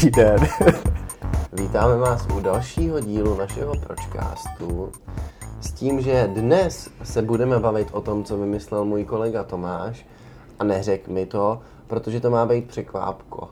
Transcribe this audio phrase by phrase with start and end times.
[0.00, 0.38] Dobrý den.
[1.52, 4.92] Vítáme vás u dalšího dílu našeho Pročkástu
[5.60, 10.06] s tím, že dnes se budeme bavit o tom, co vymyslel můj kolega Tomáš
[10.58, 13.48] a neřek mi to, protože to má být překvápko.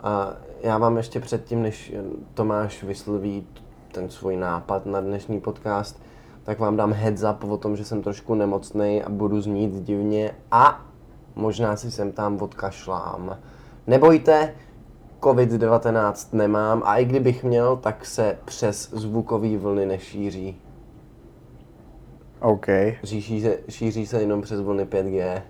[0.00, 1.92] A já vám ještě předtím, než
[2.34, 3.46] Tomáš vysloví
[3.92, 6.02] ten svůj nápad na dnešní podcast,
[6.42, 10.34] tak vám dám heads up o tom, že jsem trošku nemocný a budu znít divně
[10.50, 10.86] a
[11.34, 13.38] možná si sem tam odkašlám.
[13.86, 14.54] Nebojte,
[15.20, 20.60] COVID-19 nemám a i kdybych měl, tak se přes zvukové vlny nešíří.
[22.40, 22.66] OK.
[23.04, 25.42] Šíří se, šíří se jenom přes vlny 5G.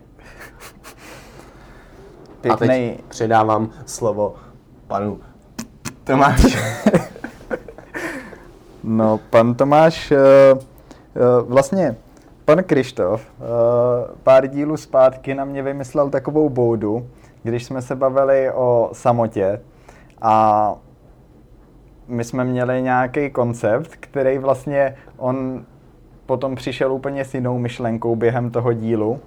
[2.41, 2.51] Pěkný.
[2.51, 4.35] A teď předávám slovo
[4.87, 5.21] panu
[6.05, 6.59] Tomáši.
[8.85, 11.97] No, pan Tomáš, uh, uh, vlastně
[12.45, 13.47] pan Krištof uh,
[14.23, 17.07] pár dílů zpátky na mě vymyslel takovou boudu,
[17.43, 19.61] když jsme se bavili o samotě
[20.23, 20.75] a
[22.09, 25.65] my jsme měli nějaký koncept, který vlastně on
[26.27, 29.21] potom přišel úplně s jinou myšlenkou během toho dílu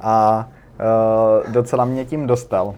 [0.00, 0.48] a
[1.46, 2.74] uh, docela mě tím dostal.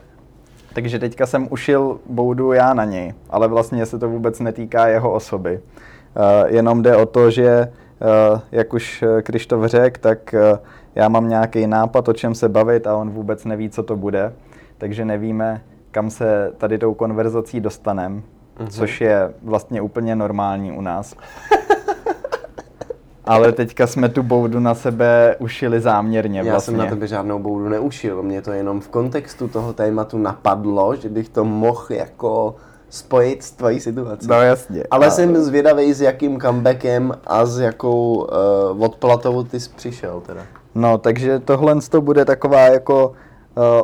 [0.74, 5.12] Takže teďka jsem ušil boudu já na něj, ale vlastně se to vůbec netýká jeho
[5.12, 5.60] osoby.
[5.60, 7.72] Uh, jenom jde o to, že
[8.32, 10.58] uh, jak už Krištof řekl, tak uh,
[10.94, 14.32] já mám nějaký nápad, o čem se bavit a on vůbec neví, co to bude.
[14.82, 18.68] Takže nevíme, kam se tady tou konverzací dostaneme, uh-huh.
[18.68, 21.14] což je vlastně úplně normální u nás.
[23.24, 26.70] Ale teďka jsme tu boudu na sebe ušili záměrně Já vlastně.
[26.70, 31.08] jsem na tebe žádnou boudu neušil, mě to jenom v kontextu toho tématu napadlo, že
[31.08, 32.56] bych to mohl jako
[32.88, 34.26] spojit s tvojí situací.
[34.30, 34.84] No jasně.
[34.90, 40.22] Ale A- jsem zvědavý, s jakým comebackem a s jakou uh, odplatou ty jsi přišel
[40.26, 40.42] teda.
[40.74, 43.12] No, takže tohle to bude taková jako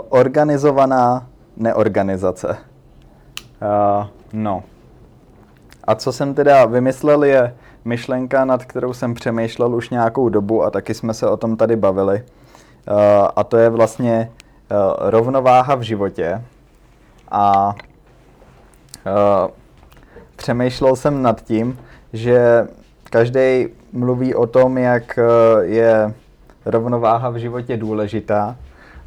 [0.08, 2.56] organizovaná neorganizace.
[3.62, 4.62] Uh, no.
[5.84, 10.70] A co jsem teda vymyslel je myšlenka, nad kterou jsem přemýšlel už nějakou dobu a
[10.70, 12.24] taky jsme se o tom tady bavili.
[12.90, 12.94] Uh,
[13.36, 14.30] a to je vlastně
[14.70, 16.42] uh, rovnováha v životě.
[17.30, 17.74] A
[19.06, 19.50] uh,
[20.36, 21.78] přemýšlel jsem nad tím,
[22.12, 22.68] že
[23.10, 25.18] každý mluví o tom, jak
[25.60, 26.14] je
[26.66, 28.56] rovnováha v životě důležitá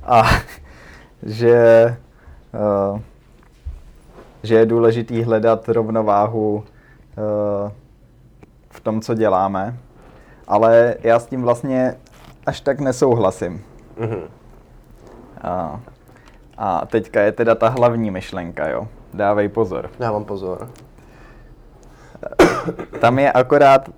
[0.04, 0.24] a
[1.24, 1.98] že,
[2.54, 3.00] uh,
[4.44, 7.72] že je důležitý hledat rovnováhu uh,
[8.70, 9.78] v tom, co děláme.
[10.48, 11.96] Ale já s tím vlastně
[12.46, 13.64] až tak nesouhlasím.
[13.98, 14.22] Mhm.
[15.42, 15.80] A,
[16.58, 18.88] a teďka je teda ta hlavní myšlenka, jo.
[19.14, 19.90] Dávej pozor.
[20.00, 20.70] Dávám pozor.
[23.00, 23.90] Tam je akorát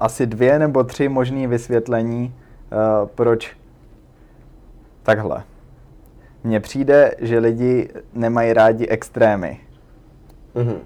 [0.00, 2.34] asi dvě nebo tři možné vysvětlení,
[2.72, 3.56] uh, proč
[5.06, 5.42] takhle.
[6.44, 9.60] Mně přijde, že lidi nemají rádi extrémy,
[10.54, 10.78] Mhm.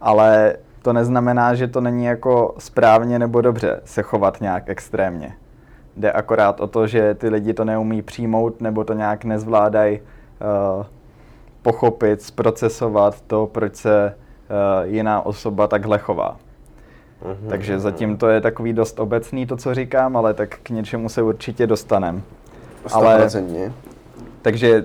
[0.00, 5.32] ale to neznamená, že to není jako správně nebo dobře se chovat nějak extrémně.
[5.96, 10.84] Jde akorát o to, že ty lidi to neumí přijmout nebo to nějak nezvládají uh,
[11.62, 16.36] pochopit, zprocesovat to, proč se uh, jiná osoba takhle chová.
[17.24, 17.48] Mhm.
[17.48, 21.22] Takže zatím to je takový dost obecný to, co říkám, ale tak k něčemu se
[21.22, 22.22] určitě dostanem.
[22.92, 23.72] Ale, 100%.
[24.42, 24.84] takže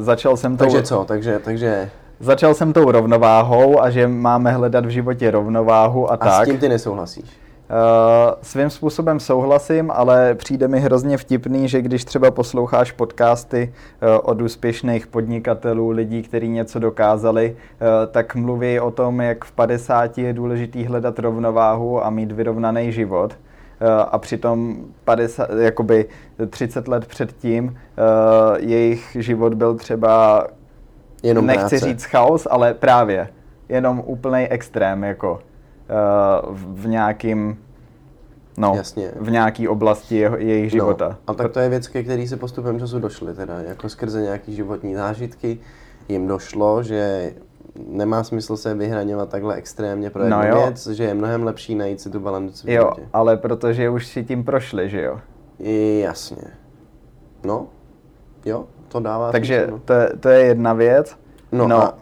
[0.00, 1.04] začal jsem tou, Takže co?
[1.04, 1.90] Takže, takže
[2.20, 6.44] začal jsem tou rovnováhou a že máme hledat v životě rovnováhu a, a tak.
[6.44, 7.42] s tím ty nesouhlasíš?
[7.72, 14.08] Uh, svým způsobem souhlasím, ale přijde mi hrozně vtipný, že když třeba posloucháš podcasty uh,
[14.22, 20.18] od úspěšných podnikatelů, lidí, kteří něco dokázali, uh, tak mluví o tom, jak v 50
[20.18, 23.36] je důležitý hledat rovnováhu a mít vyrovnaný život.
[23.82, 26.08] Uh, a přitom 50, jakoby
[26.50, 27.74] 30 let předtím uh,
[28.58, 30.46] jejich život byl třeba,
[31.22, 31.78] Jenom nechci práce.
[31.78, 33.28] říct chaos, ale právě
[33.68, 37.58] jenom úplný extrém, jako uh, v, nějakým,
[38.56, 39.10] no, Jasně.
[39.20, 41.08] v nějaký oblasti jeho, jejich života.
[41.08, 44.22] No, a tak to je věc, ke který se postupem času došli, teda jako skrze
[44.22, 45.58] nějaký životní zážitky
[46.08, 47.32] jim došlo, že
[47.88, 50.56] nemá smysl se vyhraňovat takhle extrémně pro jednu No jo.
[50.56, 53.02] věc, že je mnohem lepší najít si tu balanci Jo, životě.
[53.12, 55.20] ale protože už si tím prošli, že jo.
[55.58, 56.42] I jasně.
[57.44, 57.66] No,
[58.44, 59.78] jo, to dává Takže smysl, no.
[59.84, 61.16] to, je- to je jedna věc.
[61.52, 61.94] No no a-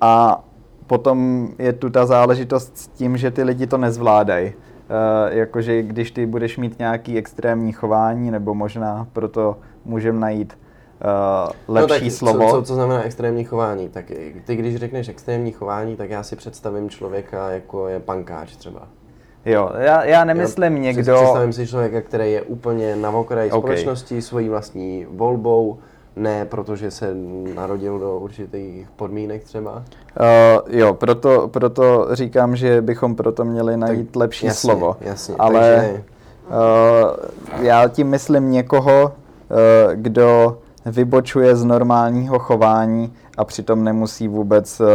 [0.00, 0.44] a
[0.86, 4.46] potom je tu ta záležitost s tím, že ty lidi to nezvládají.
[4.52, 10.58] Uh, jakože když ty budeš mít nějaký extrémní chování, nebo možná proto můžeme najít
[11.04, 12.50] uh, lepší no, tak slovo.
[12.50, 13.88] Co, co, co znamená extrémní chování?
[13.88, 14.04] Tak
[14.44, 18.82] ty, když řekneš extrémní chování, tak já si představím člověka, jako je pankáč třeba.
[19.44, 21.14] Jo, já, já nemyslím Jo, někdo...
[21.14, 23.62] Představím si člověka, který je úplně na okraji OK.
[23.62, 25.78] společnosti, svojí vlastní volbou,
[26.16, 27.14] ne protože se
[27.54, 29.72] narodil do určitých podmínek třeba?
[29.72, 34.96] Uh, jo, proto, proto říkám, že bychom proto měli najít tak, lepší jasně, slovo.
[35.00, 36.04] Jasně, Ale takže...
[36.48, 44.80] uh, já tím myslím někoho, uh, kdo vybočuje z normálního chování a přitom nemusí vůbec
[44.80, 44.86] uh,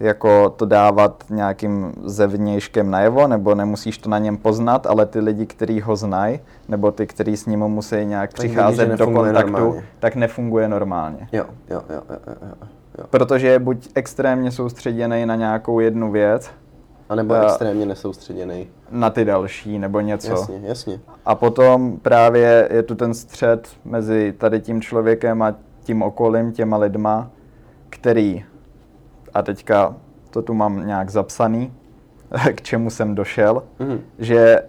[0.00, 5.46] jako to dávat nějakým zevnějškem najevo, nebo nemusíš to na něm poznat, ale ty lidi,
[5.46, 9.52] kteří ho znají, nebo ty, kteří s ním musí nějak tak přicházet vidí, do kontaktu,
[9.52, 9.84] normálně.
[10.00, 11.28] tak nefunguje normálně.
[11.32, 12.52] Jo, jo, jo, jo, jo,
[12.98, 13.04] jo.
[13.10, 16.50] Protože je buď extrémně soustředěný na nějakou jednu věc,
[17.12, 18.68] a nebo a extrémně nesoustředěný.
[18.90, 20.30] Na ty další, nebo něco.
[20.30, 21.00] Jasně, jasně.
[21.24, 26.76] A potom právě je tu ten střed mezi tady tím člověkem a tím okolím, těma
[26.76, 27.30] lidma,
[27.90, 28.44] který
[29.34, 29.96] a teďka
[30.30, 31.72] to tu mám nějak zapsaný,
[32.52, 33.98] k čemu jsem došel, mm-hmm.
[34.18, 34.62] že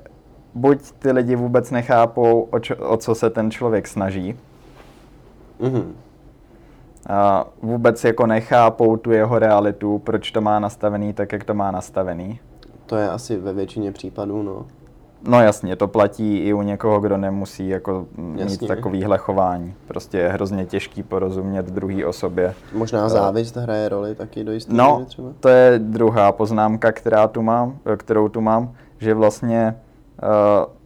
[0.54, 4.40] buď ty lidi vůbec nechápou, o, čo, o co se ten člověk snaží,
[5.62, 5.84] mm-hmm.
[7.10, 11.72] A vůbec jako nechápou tu jeho realitu, proč to má nastavený tak, jak to má
[11.72, 12.40] nastavený.
[12.86, 14.66] To je asi ve většině případů, no.
[15.28, 18.06] No jasně, to platí i u někoho, kdo nemusí jako
[18.36, 18.58] jasně.
[18.62, 19.74] mít takovýhle chování.
[19.88, 22.54] Prostě je hrozně těžký porozumět druhé osobě.
[22.74, 25.30] Možná závist hraje roli taky do jisté No, třeba?
[25.40, 29.76] to je druhá poznámka, která tu mám, kterou tu mám, že vlastně
[30.24, 30.30] uh,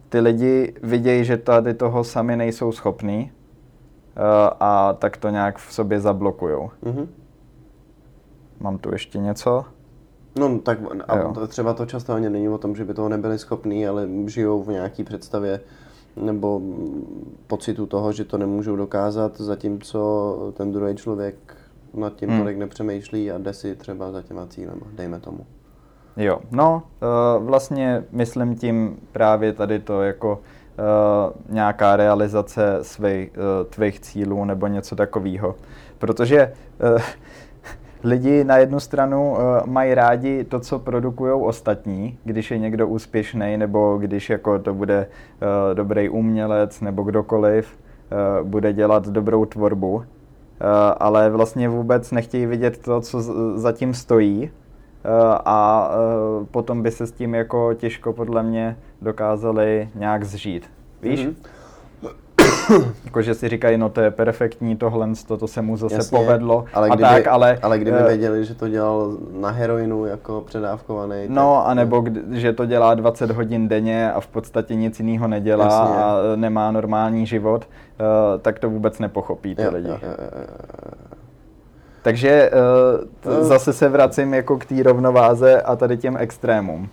[0.08, 3.30] ty lidi vidějí, že tady toho sami nejsou schopní
[4.60, 6.70] a tak to nějak v sobě zablokujou.
[6.84, 7.06] Mm-hmm.
[8.60, 9.64] Mám tu ještě něco?
[10.38, 10.78] No tak
[11.08, 14.08] a to, třeba to často ani není o tom, že by toho nebyli schopní, ale
[14.26, 15.60] žijou v nějaký představě
[16.16, 16.60] nebo
[17.46, 21.56] pocitu toho, že to nemůžou dokázat, zatímco ten druhý člověk
[21.94, 22.38] nad tím hmm.
[22.38, 25.46] tolik nepřemýšlí a jde si třeba za těma cílema, dejme tomu.
[26.16, 26.82] Jo, no
[27.38, 30.40] uh, vlastně myslím tím právě tady to jako
[31.48, 35.54] nějaká realizace svých, uh, tvých cílů nebo něco takového.
[35.98, 36.52] Protože
[36.94, 37.00] uh,
[38.04, 43.56] lidi na jednu stranu uh, mají rádi to, co produkují ostatní, když je někdo úspěšný,
[43.56, 47.78] nebo když jako to bude uh, dobrý umělec, nebo kdokoliv
[48.40, 50.02] uh, bude dělat dobrou tvorbu, uh,
[50.96, 53.22] ale vlastně vůbec nechtějí vidět to, co
[53.58, 54.50] zatím stojí,
[55.44, 55.90] a
[56.40, 60.70] uh, potom by se s tím jako těžko podle mě dokázali nějak zžít.
[61.02, 61.26] Víš?
[61.26, 61.34] Mm-hmm.
[63.04, 66.18] jako, že si říkají, no to je perfektní, tohle, to, to se mu zase Jasně,
[66.18, 67.58] povedlo ale kdyby, a tak, ale...
[67.62, 71.24] Ale kdyby uh, věděli, že to dělal na heroinu jako předávkovaný.
[71.28, 75.28] No, tak, anebo kdy, že to dělá 20 hodin denně a v podstatě nic jiného
[75.28, 75.96] nedělá Jasně.
[75.96, 77.68] a nemá normální život,
[78.42, 79.88] tak to vůbec nepochopí ty jo, lidi.
[79.88, 81.07] Jo, jo, jo, jo.
[82.02, 82.50] Takže
[83.24, 86.80] uh, zase se vracím jako k té rovnováze a tady těm extrémům.
[86.80, 86.88] Uh,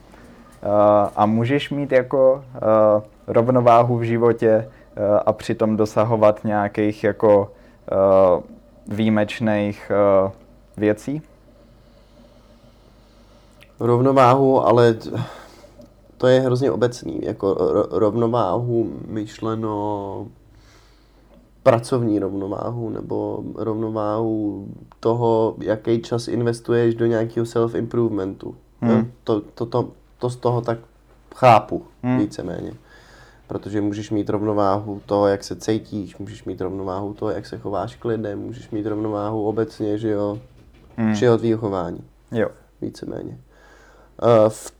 [1.16, 4.68] a můžeš mít jako uh, rovnováhu v životě,
[4.98, 7.52] Eh, a přitom dosahovat nějakých jako
[7.92, 8.44] uh,
[8.96, 9.92] výjimečných
[10.25, 10.31] uh,
[10.78, 11.22] věcí?
[13.80, 14.96] Rovnováhu, ale
[16.18, 17.19] to je hrozně obecný.
[17.24, 17.56] Jako
[17.92, 20.28] rovnováhu myšleno
[21.66, 24.68] pracovní rovnováhu nebo rovnováhu
[25.00, 28.56] toho, jaký čas investuješ do nějakého self-improvementu.
[28.81, 29.12] Hmm.
[29.24, 30.78] To, to, to, to z toho tak
[31.36, 32.18] chápu hmm.
[32.18, 32.72] víceméně
[33.48, 37.95] protože můžeš mít rovnováhu toho, jak se cítíš, můžeš mít rovnováhu toho, jak se chováš
[37.95, 40.40] k lidem, můžeš mít rovnováhu obecně, že jo,
[40.98, 41.14] hmm.
[41.14, 42.04] všeho tvýho chování.
[42.31, 42.50] Jo.
[42.81, 43.38] Víceméně.
[44.24, 44.72] Uh, v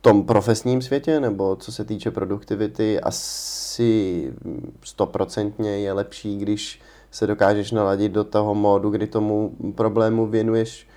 [0.00, 4.32] tom profesním světě, nebo co se týče produktivity, asi
[4.84, 6.80] stoprocentně je lepší, když
[7.10, 10.88] se dokážeš naladit do toho módu, kdy tomu problému věnuješ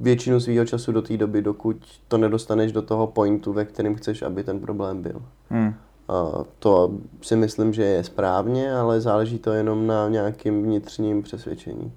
[0.00, 1.76] většinu svého času do té doby, dokud
[2.08, 5.22] to nedostaneš do toho pointu, ve kterém chceš, aby ten problém byl.
[5.48, 5.74] Hmm.
[6.08, 6.92] A to
[7.22, 11.92] si myslím, že je správně, ale záleží to jenom na nějakém vnitřním přesvědčení.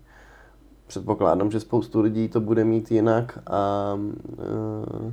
[0.87, 5.11] Předpokládám, že spoustu lidí to bude mít jinak a uh,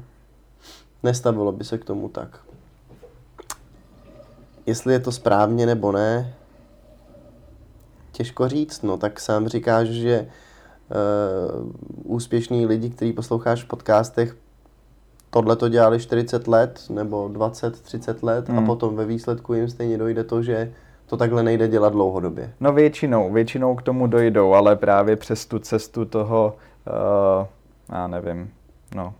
[1.02, 2.40] nestavilo by se k tomu tak.
[4.66, 6.34] Jestli je to správně nebo ne,
[8.12, 10.26] těžko říct, no tak sám říkáš, že
[11.56, 11.72] uh,
[12.04, 14.36] úspěšní lidi, který posloucháš v podcastech,
[15.30, 18.58] tohle to dělali 40 let nebo 20, 30 let hmm.
[18.58, 20.72] a potom ve výsledku jim stejně dojde to, že
[21.06, 22.52] to takhle nejde dělat dlouhodobě.
[22.60, 27.46] No většinou, většinou k tomu dojdou, ale právě přes tu cestu toho, uh,
[27.96, 28.50] já nevím,
[28.94, 29.14] no.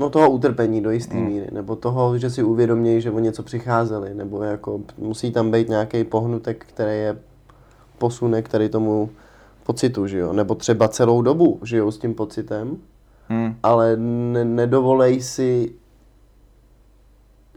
[0.00, 1.26] No toho utrpení do jisté hmm.
[1.26, 5.68] míry, nebo toho, že si uvědomějí, že o něco přicházeli, nebo jako musí tam být
[5.68, 7.18] nějaký pohnutek, který je
[7.98, 9.10] posune, který tomu
[9.64, 10.32] pocitu, že jo?
[10.32, 12.76] Nebo třeba celou dobu žijou s tím pocitem,
[13.28, 13.54] hmm.
[13.62, 15.72] ale ne- nedovolej si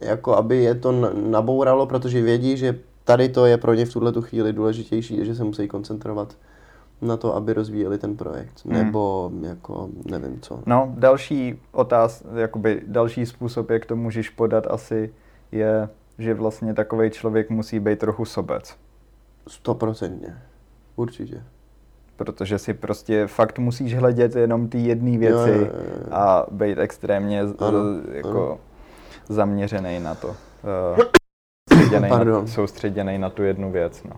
[0.02, 4.12] jako aby je to nabouralo, protože vědí, že tady to je pro ně v tuhle
[4.12, 6.38] tu chvíli důležitější, že se musí koncentrovat
[7.02, 8.74] na to, aby rozvíjeli ten projekt, Hmm.
[8.74, 10.60] nebo jako nevím co.
[10.66, 15.14] No, další otáz, jakoby další způsob, jak to můžeš podat asi,
[15.52, 18.76] je, že vlastně takový člověk musí být trochu sobec.
[19.48, 20.38] Stoprocentně.
[20.96, 21.44] Určitě.
[22.16, 26.08] Protože si prostě fakt musíš hledět jenom ty jedné věci Jo, jo, jo, jo.
[26.14, 27.80] a být extrémně z- Ano,
[28.12, 28.58] jako ano.
[29.30, 30.28] zaměřený na to.
[30.28, 30.34] Uh,
[31.70, 32.48] soustředěnej, na, Pardon.
[32.48, 34.04] soustředěnej na tu jednu věc.
[34.04, 34.12] No.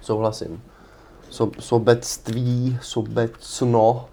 [0.00, 0.62] Souhlasím.
[1.30, 4.06] So, sobectví, sobecno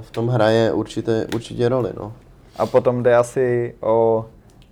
[0.00, 2.12] v tom hraje určitě, určitě roli, no.
[2.58, 4.24] A potom jde asi o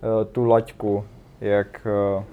[0.03, 1.03] uh, tu laťku,
[1.41, 2.23] jak uh,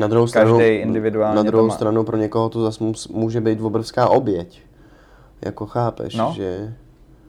[0.00, 1.74] Na druhou stranu, individuálně na druhou má.
[1.74, 4.62] stranu pro někoho to zase může být obrovská oběť.
[5.44, 6.32] Jako chápeš, No.
[6.36, 6.74] že,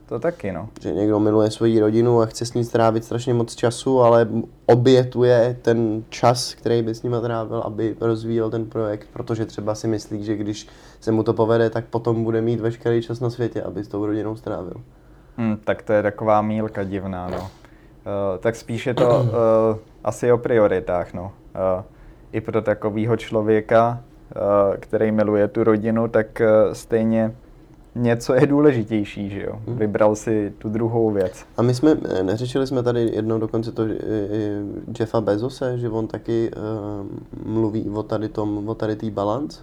[0.09, 0.69] to taky, no.
[0.81, 4.27] že někdo miluje svoji rodinu a chce s ní strávit strašně moc času, ale
[4.65, 9.87] obětuje ten čas, který by s nima trávil, aby rozvíjel ten projekt, protože třeba si
[9.87, 10.67] myslí, že když
[10.99, 14.05] se mu to povede, tak potom bude mít veškerý čas na světě, aby s tou
[14.05, 14.81] rodinou strávil.
[15.37, 17.39] Hm, tak to je taková mílka divná, no.
[17.39, 17.47] Uh,
[18.39, 19.29] tak spíš je to uh,
[20.03, 21.23] asi o prioritách, no.
[21.23, 21.83] Uh,
[22.31, 24.01] I pro takového člověka,
[24.35, 27.35] uh, který miluje tu rodinu, tak uh, stejně
[27.99, 29.59] něco je důležitější, že jo.
[29.67, 31.45] Vybral si tu druhou věc.
[31.57, 34.61] A my jsme, eh, neřešili jsme tady jednou dokonce to eh, eh,
[34.99, 39.59] Jeffa Bezose, že on taky uh, mluví o tady tom, o tady tý balans.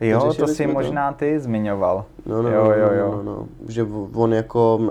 [0.00, 0.72] Jo, to Neřešili si to?
[0.72, 2.04] možná ty zmiňoval.
[2.26, 3.10] No, no, jo, no, jo, no, jo.
[3.16, 4.90] No, no, že v- on jako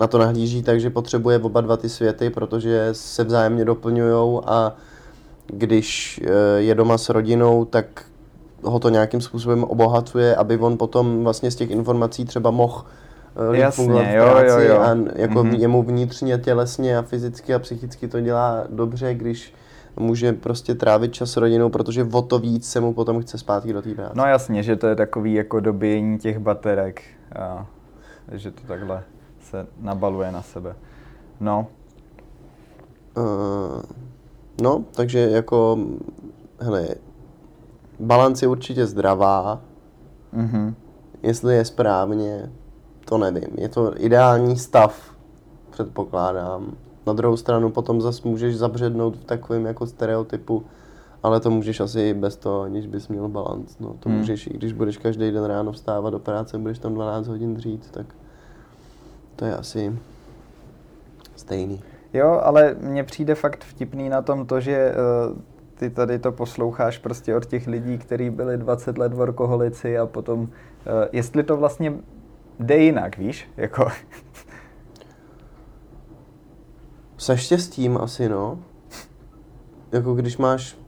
[0.00, 4.74] na to nahlíží tak, že potřebuje oba dva ty světy, protože se vzájemně doplňují a
[5.46, 6.20] když
[6.56, 7.86] je doma s rodinou, tak
[8.64, 12.84] ho to nějakým způsobem obohacuje, aby on potom vlastně z těch informací třeba mohl
[13.36, 14.80] eh, líp Jasně, fungovat v jo, práci jo, jo.
[14.80, 15.54] a jako Mhm.
[15.54, 19.54] jemu vnitřně, tělesně a fyzicky a psychicky to dělá dobře, když
[19.96, 23.72] může prostě trávit čas s rodinou, protože o to víc se mu potom chce zpátky
[23.72, 24.12] do té práce.
[24.14, 27.02] No jasně, že to je takový jako dobíjení těch baterek.
[27.36, 27.66] A,
[28.32, 29.02] že to takhle
[29.40, 30.76] se nabaluje na sebe.
[31.40, 31.66] No,
[33.16, 33.82] Uh,
[34.62, 35.78] no, takže jako,
[36.60, 36.86] hele,
[38.00, 39.60] balans je určitě zdravá,
[40.32, 40.74] mhm.
[41.22, 42.50] jestli je správně,
[43.04, 43.48] to nevím.
[43.58, 45.14] Je to ideální stav,
[45.70, 46.72] předpokládám.
[47.06, 50.64] Na druhou stranu potom zas můžeš zabřednout v takovém jako stereotypu,
[51.22, 53.78] ale to můžeš asi i bez toho, aniž bys měl balans.
[53.78, 54.18] No, to Hmm.
[54.18, 57.90] můžeš, i když budeš každý den ráno vstávat do práce, budeš tam 12 hodin dřít,
[57.90, 58.06] tak
[59.36, 59.98] to je asi
[61.36, 61.82] stejný.
[62.12, 64.94] Jo, ale mně přijde fakt vtipný na tom to, že
[65.30, 65.38] uh,
[65.74, 70.40] ty tady to posloucháš prostě od těch lidí, kteří byli 20 let workoholici a potom,
[70.40, 70.46] uh,
[71.12, 71.92] jestli to vlastně
[72.60, 73.88] jde jinak, víš, jako,
[77.16, 78.58] Se štěstím asi, no.
[79.92, 80.78] Jako když máš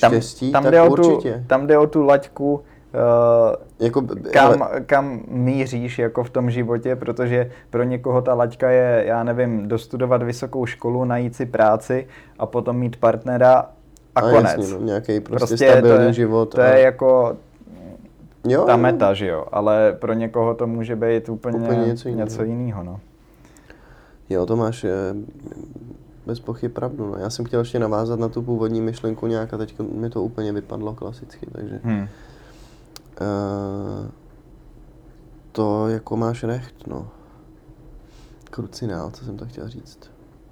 [0.00, 1.44] tam, štěstí, tam, tak jde o tu, určitě.
[1.46, 2.60] tam jde o tu laťku, uh,
[3.80, 4.02] Jako,
[4.32, 9.24] kam, hele, kam míříš jako v tom životě, protože pro někoho ta laťka je, já
[9.24, 12.06] nevím, dostudovat vysokou školu, najít si práci
[12.38, 13.70] a potom mít partnera
[14.18, 14.56] a, a konec.
[14.58, 16.54] Jasně, no, nějaký prostě, Prostě stabilní to je, život.
[16.54, 16.64] To a...
[16.64, 17.36] je jako
[18.48, 18.78] jo, ta jo.
[18.78, 22.26] meta, že jo, ale pro někoho to může být úplně, Úplně něco jiného.
[22.28, 23.00] něco jiného, no.
[24.30, 24.90] Jo, to máš eh,
[26.26, 27.06] bez pochyb pravdu.
[27.06, 27.16] No.
[27.18, 30.52] Já jsem chtěl ještě navázat na tu původní myšlenku nějak a teď mi to úplně
[30.52, 32.00] vypadlo klasicky, takže Hm.
[32.00, 32.06] uh,
[35.52, 37.08] to jako máš recht, no.
[38.50, 40.10] Krucinál, co jsem to chtěl říct.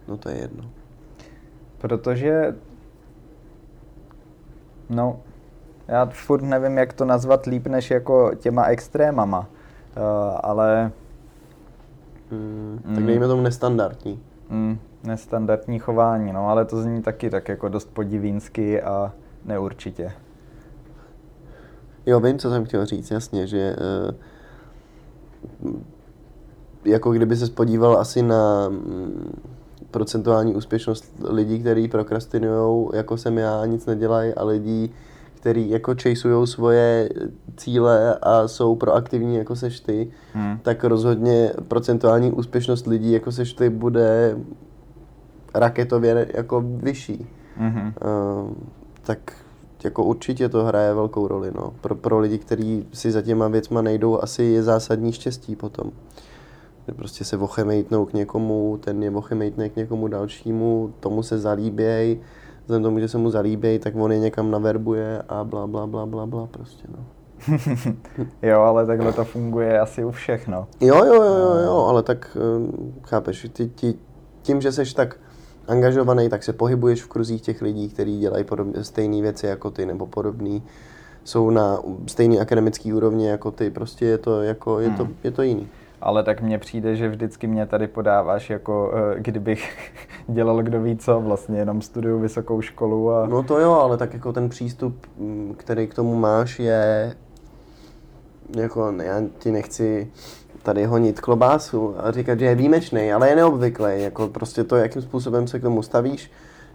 [0.08, 0.64] No to je jedno.
[1.78, 2.54] Protože,
[4.90, 5.20] no,
[5.88, 10.02] já furt nevím, jak to nazvat líp, než jako těma extrémama, uh,
[10.42, 10.92] ale
[12.30, 12.94] Mm, Mm.
[12.94, 14.20] tak dejme tomu nestandardní.
[14.48, 19.12] mm, nestandardní chování, no, ale to zní taky tak jako dost podivínsky a
[19.44, 20.12] neurčitě.
[22.06, 23.76] Jo, vím, co jsem chtěl říct, jasně, že
[25.62, 25.74] uh,
[26.84, 29.42] jako kdyby se podíval asi na mm,
[29.90, 34.90] procentuální úspěšnost lidí, kteří prokrastinují, jako jsem já, a nic nedělají, a lidí,
[35.34, 37.08] kteří jako chaseují svoje
[37.56, 40.58] cíle a jsou proaktivní, jako seš ty, Hm.
[40.62, 44.36] tak rozhodně procentuální úspěšnost lidí, jako seš ty, bude
[45.54, 47.26] raketově jako vyšší.
[47.56, 47.86] Mhm.
[47.86, 48.50] Uh,
[49.02, 49.18] tak
[49.84, 51.50] jako určitě to hraje velkou roli.
[51.54, 51.72] No.
[51.80, 55.90] Pro, pro lidi, kteří si za těma věcma nejdou, asi je zásadní štěstí potom.
[56.86, 62.20] Že prostě se ochemejtnou k někomu, ten je ochemejtne k někomu dalšímu, tomu se zalíběj,
[62.62, 66.06] vzhledem tomu, že se mu zalíběj, tak on je někam naverbuje a bla bla bla
[66.06, 67.04] bla bla prostě no.
[68.42, 70.66] jo, ale takhle to funguje asi u všech, no.
[70.80, 72.36] Jo, jo, jo, jo, jo, ale tak
[73.02, 73.94] chápeš, ty, ty,
[74.42, 75.16] tím, že seš tak
[75.68, 79.86] angažovaný, tak se pohybuješ v kruzích těch lidí, kteří dělají podobně, stejné věci jako ty
[79.86, 80.62] nebo podobný,
[81.24, 85.14] jsou na stejné akademické úrovni jako ty, prostě je to, jako, je to, Hmm.
[85.24, 85.68] je to jiný.
[86.00, 89.92] Ale tak mně přijde, že vždycky mě tady podáváš jako eh, kdybych
[90.28, 94.14] dělal kdo ví co, vlastně jenom studuju vysokou školu a No to jo, ale tak
[94.14, 97.14] jako ten přístup, mm, který k tomu máš, je
[98.56, 100.10] jako já ti nechci
[100.62, 104.02] tady honit klobásu a říkat, že je výjimečný, ale je neobvyklý.
[104.02, 106.30] Jako prostě to, jakým způsobem se k tomu stavíš,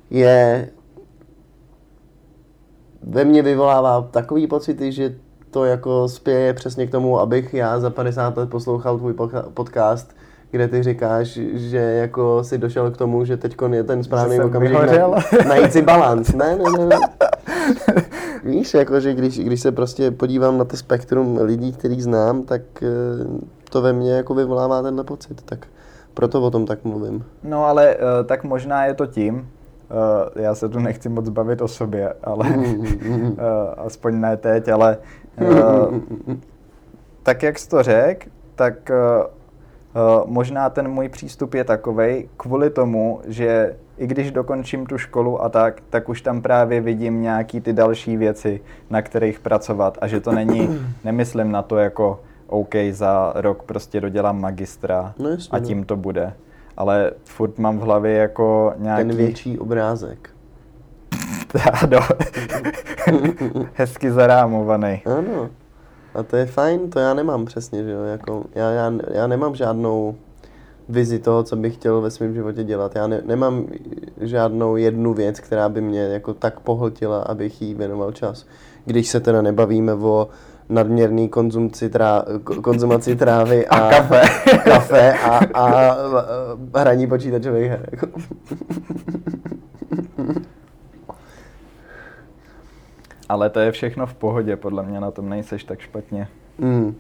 [0.10, 0.70] je
[3.01, 5.16] ve mně vyvolává takový pocity, že
[5.51, 9.13] to jako spěje přesně k tomu, abych já za 50 let poslouchal tvůj
[9.53, 10.15] podcast,
[10.51, 14.74] kde ty říkáš, že jako si došel k tomu, že teď je ten správný okamžik
[14.74, 15.08] na,
[15.48, 16.34] najít si balans.
[16.34, 16.86] Ne, ne, ne.
[16.86, 16.98] ne.
[18.43, 22.62] Víš, jako, že když, když se prostě podívám na to spektrum lidí, který znám, tak
[22.84, 22.88] eh,
[23.70, 25.41] to ve mně jako vyvolává tenhle pocit.
[25.46, 25.67] Tak
[26.13, 27.25] proto o tom tak mluvím.
[27.43, 31.62] No ale uh, tak možná je to tím, uh, já se tu nechci moc bavit
[31.62, 32.46] o sobě, ale
[33.77, 34.98] aspoň ne teď, ale
[37.23, 39.25] tak jak jsi to řekl, tak uh,
[40.25, 45.43] uh, možná ten můj přístup je takovej kvůli tomu, že i když dokončím tu školu
[45.43, 50.07] a tak, tak už tam právě vidím nějaký ty další věci, na kterých pracovat a
[50.07, 55.50] že to není, nemyslím na to jako OK, za rok prostě dodělám magistra No jasně,
[55.51, 55.65] a no.
[55.65, 56.33] tím to bude.
[56.77, 59.07] Ale furt mám v hlavě jako nějaký...
[59.07, 60.29] Ten větší obrázek.
[61.91, 62.00] No,
[63.74, 65.01] hezky zarámovaný.
[65.05, 65.50] Ano.
[66.15, 68.03] A to je fajn, to já nemám přesně, že jo.
[68.03, 70.15] Jako, já, já, já nemám žádnou
[70.89, 72.96] vizi toho, co bych chtěl ve svém životě dělat.
[72.96, 73.65] Já ne, nemám
[74.22, 78.46] žádnou jednu věc, která by mě jako tak pohltila, abych jí věnoval čas.
[78.86, 80.27] Když se teda nebavíme o
[80.70, 84.22] nadměrný konzumci trá, ko- konzumaci trávy a, A kafe.
[84.64, 85.92] kafe a, a,
[86.74, 87.90] a hraní počítačových her.
[93.31, 96.27] Ale to je všechno v pohodě, podle mě na tom nejseš tak špatně.
[96.57, 96.96] Mm.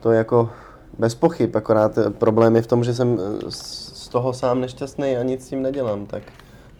[0.00, 0.50] To je jako
[0.98, 5.16] bez pochyb, akorát eh, problém je v tom, že jsem eh, z toho sám nešťastný
[5.16, 6.22] a nic s tím nedělám, tak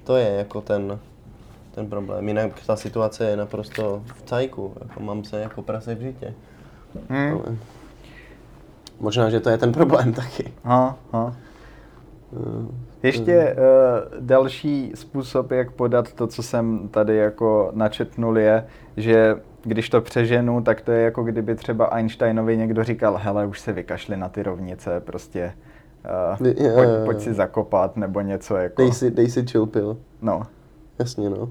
[0.04, 0.98] to je jako ten,
[1.74, 2.28] ten problém.
[2.28, 6.35] Jinak ta situace je naprosto v cajku, jako mám se jako prase v žitě.
[7.08, 7.32] Hmm.
[7.32, 7.56] Ale
[9.00, 10.52] možná, že to je ten problém taky.
[10.64, 11.37] Ha, ha.
[12.32, 19.36] Eh, Ještě uh, další způsob, jak podat to, co jsem tady jako načetnul, je, že
[19.64, 23.72] když to přeženu, tak to je jako kdyby třeba Einsteinovi někdo říkal, hele, už se
[23.72, 25.52] vykašli na ty rovnice, prostě
[26.40, 27.04] uh, Jo, jo, pojď, jo.
[27.04, 29.96] pojď si zakopat, nebo něco jako, Dej si, dej si chill pill.
[30.22, 30.42] no.
[30.98, 31.48] Jasně, no.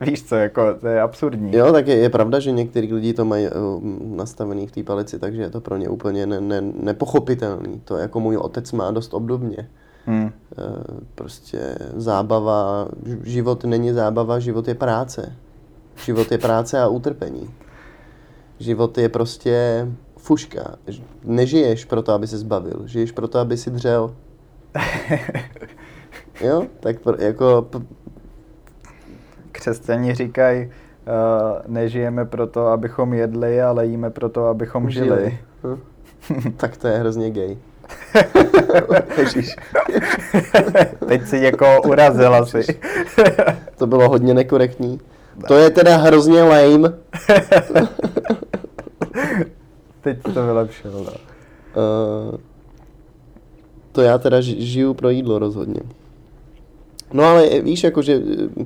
[0.00, 1.56] Víš co, jako, to je absurdní.
[1.56, 3.82] Jo, tak je, je pravda, že některý lidi to mají uh,
[4.16, 7.80] nastavený v té palici, takže je to pro ně úplně ne, ne, nepochopitelný.
[7.84, 9.68] To jako můj otec má dost obdobně.
[10.08, 10.32] Hmm.
[10.58, 10.62] Eh,
[11.14, 12.88] prostě zábava,
[13.22, 15.36] život není zábava, život je práce.
[16.04, 17.50] Život je práce a utrpení.
[18.58, 20.76] Život je prostě fuška.
[21.24, 24.14] Nežiješ proto, aby se zbavil, žiješ proto, aby si dřel.
[26.40, 27.68] Jo, tak pr- jako
[29.52, 30.72] Křesťani říkají, uh,
[31.66, 35.38] nežijeme proto, abychom jedli, ale jíme proto, abychom žili.
[35.62, 35.78] Hm.
[36.56, 37.58] tak to je hrozně gay.
[41.08, 42.62] Teď si někoho urazil asi.
[43.78, 45.00] To bylo hodně nekorektní.
[45.48, 46.92] To je teda hrozně lame.
[50.00, 51.00] Teď to vylepšil, no.
[51.02, 52.38] Uh,
[53.92, 55.80] to já teda ži- žiju pro jídlo rozhodně.
[57.12, 58.64] No ale víš, jako že eh,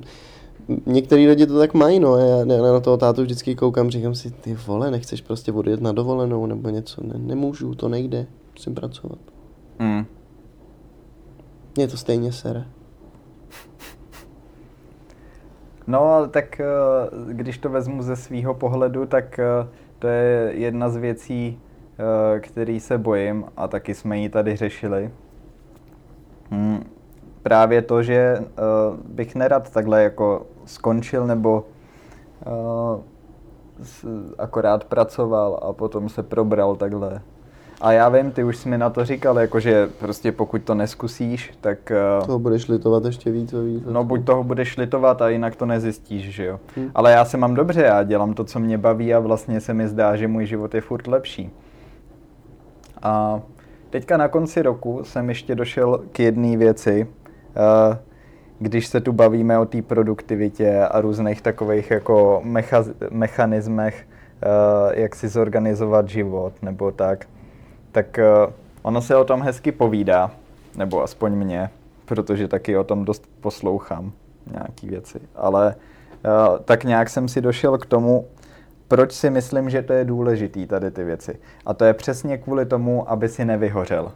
[0.85, 2.17] některý lidi to tak mají, no.
[2.17, 5.91] Já, já na toho tátu vždycky koukám, říkám si, ty vole, nechceš prostě odjet na
[5.91, 7.01] dovolenou nebo něco.
[7.03, 9.19] Ne, nemůžu, to nejde, musím pracovat.
[9.79, 10.05] Mm.
[11.75, 12.65] Mě to stejně sere.
[15.87, 16.65] No, ale tak eh,
[17.33, 19.67] když to vezmu ze svého pohledu, tak eh,
[19.99, 21.59] to je jedna z věcí,
[22.35, 25.11] eh, který se bojím a taky jsme ji tady řešili.
[26.49, 26.83] Hmm.
[27.43, 28.37] Právě to, že
[29.05, 31.65] bych nerad takhle jako skončil nebo
[33.81, 37.21] s- akorát pracoval a potom se probral takhle.
[37.83, 41.53] A já vím, ty už jsi mi na to říkal, jakože prostě pokud to neskusíš,
[41.61, 43.83] tak eh, Toho budeš litovat ještě víc a víc.
[43.91, 46.59] No buď toho budeš litovat a jinak to nezjistíš, že jo.
[46.77, 46.91] Hm.
[46.95, 49.87] Ale já se mám dobře, já dělám to, co mě baví a vlastně se mi
[49.87, 51.51] zdá, že můj život je furt lepší.
[53.01, 53.41] A
[53.89, 57.07] teďka na konci roku jsem ještě došel k jedné věci,
[57.55, 57.97] eh,
[58.59, 64.07] když se tu bavíme o té produktivitě a různých takových jako mecha- mechanismech,
[64.41, 67.25] eh, jak si zorganizovat život nebo tak,
[67.93, 68.25] tak eh,
[68.81, 70.31] ono se o tom hezky povídá,
[70.75, 71.69] nebo aspoň mě.
[72.05, 74.11] protože taky o tom dost poslouchám
[74.51, 75.19] nějaký věci.
[75.35, 75.75] Ale
[76.25, 78.27] uh, tak nějak jsem si došel k tomu,
[78.87, 81.39] proč si myslím, že to je důležitý, tady ty věci.
[81.65, 84.03] A to je přesně kvůli tomu, aby si nevyhořel.
[84.03, 84.11] Uh,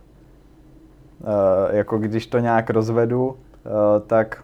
[1.70, 3.36] jako když to nějak rozvedu, uh,
[4.08, 4.44] tak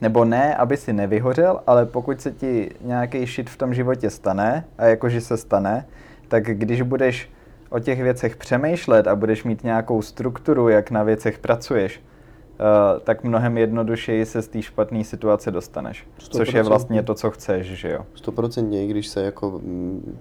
[0.00, 4.64] nebo ne, aby si nevyhořel, ale pokud se ti nějaký shit v tom životě stane,
[4.78, 5.86] a jakože se stane,
[6.28, 7.30] tak když budeš
[7.70, 13.24] o těch věcech přemýšlet a budeš mít nějakou strukturu, jak na věcech pracuješ, uh, tak
[13.24, 16.06] mnohem jednodušeji se z té špatné situace dostaneš.
[16.18, 16.28] 100%.
[16.30, 18.06] Což je vlastně to, co chceš, že jo?
[18.14, 20.18] Stoprocentně, když se jako mm,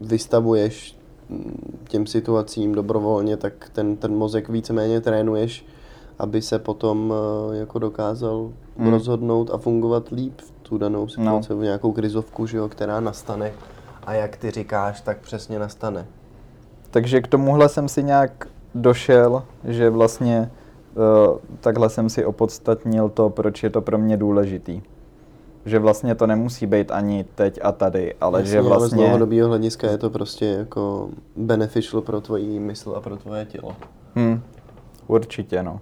[0.00, 5.66] vystavuješ mm, těm situacím dobrovolně, tak ten, ten mozek víceméně trénuješ,
[6.18, 8.90] aby se potom uh, jako dokázal hmm.
[8.90, 11.58] rozhodnout a fungovat líp v tu danou situaci, no.
[11.58, 13.52] v nějakou krizovku, že jo, která nastane.
[14.06, 16.06] A jak ty říkáš, tak přesně nastane.
[16.94, 20.50] Takže k tomuhle jsem si nějak došel, že vlastně
[20.94, 24.82] uh, takhle jsem si opodstatnil to, proč je to pro mě důležitý.
[25.66, 28.78] Že vlastně to nemusí být ani teď a tady, ale Jasně, že vlastně...
[28.78, 33.44] Ale z dlouhodobého hlediska je to prostě jako beneficial pro tvoji mysl a pro tvoje
[33.44, 33.76] tělo.
[34.14, 34.42] Hmm,
[35.06, 35.80] určitě, no.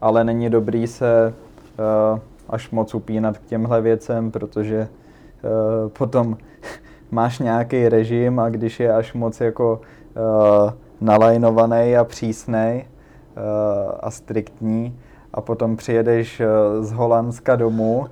[0.00, 1.34] Ale není dobrý se
[2.12, 4.88] uh, až moc upínat k těmhle věcem, protože
[5.42, 6.36] uh, potom
[7.10, 9.80] máš nějaký režim a když je až moc jako
[10.16, 13.42] uh, nalajnovaný a přísný uh,
[14.00, 14.98] a striktní,
[15.34, 16.42] a potom přijedeš
[16.80, 18.06] z Holandska domů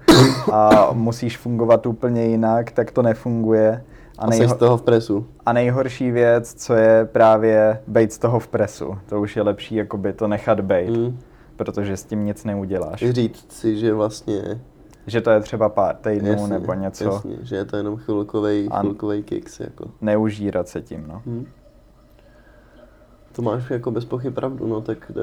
[0.53, 3.85] a musíš fungovat úplně jinak, tak to nefunguje.
[4.19, 5.27] A, nejho- z toho v presu.
[5.47, 8.99] A nejhorší věc, co je právě být z toho v presu.
[9.09, 11.19] To už je lepší jakoby to nechat být, mm.
[11.57, 13.05] protože s tím nic neuděláš.
[13.11, 14.61] Říct si, že vlastně
[15.09, 17.05] že to je třeba pár týdnů jasně, nebo něco.
[17.05, 19.61] Jasně, že je to jenom chvilkový, chvilkový kicks.
[19.61, 19.91] Jako.
[20.01, 21.23] Neužírat se tím, no.
[21.27, 21.47] Hmm.
[23.33, 25.21] To máš jako bez pochyb pravdu, no tak to,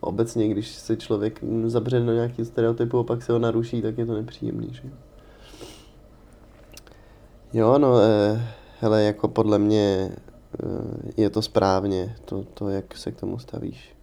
[0.00, 4.06] obecně, když se člověk zabře do nějaký stereotypu a pak se ho naruší, tak je
[4.06, 4.82] to nepříjemný, že?
[7.52, 8.42] Jo, no, eh,
[8.80, 13.94] hele, jako podle mě eh, je to správně, to, to, jak se k tomu stavíš.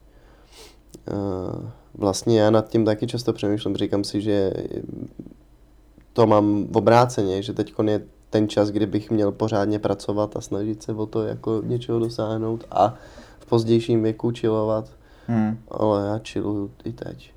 [1.07, 4.53] Eh, vlastně já nad tím taky často přemýšlím, říkám si, že
[6.13, 10.41] to mám v obráceně, že teď je ten čas, kdy bych měl pořádně pracovat a
[10.41, 12.95] snažit se o to jako něčeho dosáhnout a
[13.39, 14.91] v pozdějším věku chillovat,
[15.27, 15.57] hmm.
[15.71, 17.33] ale já chilluju i teď.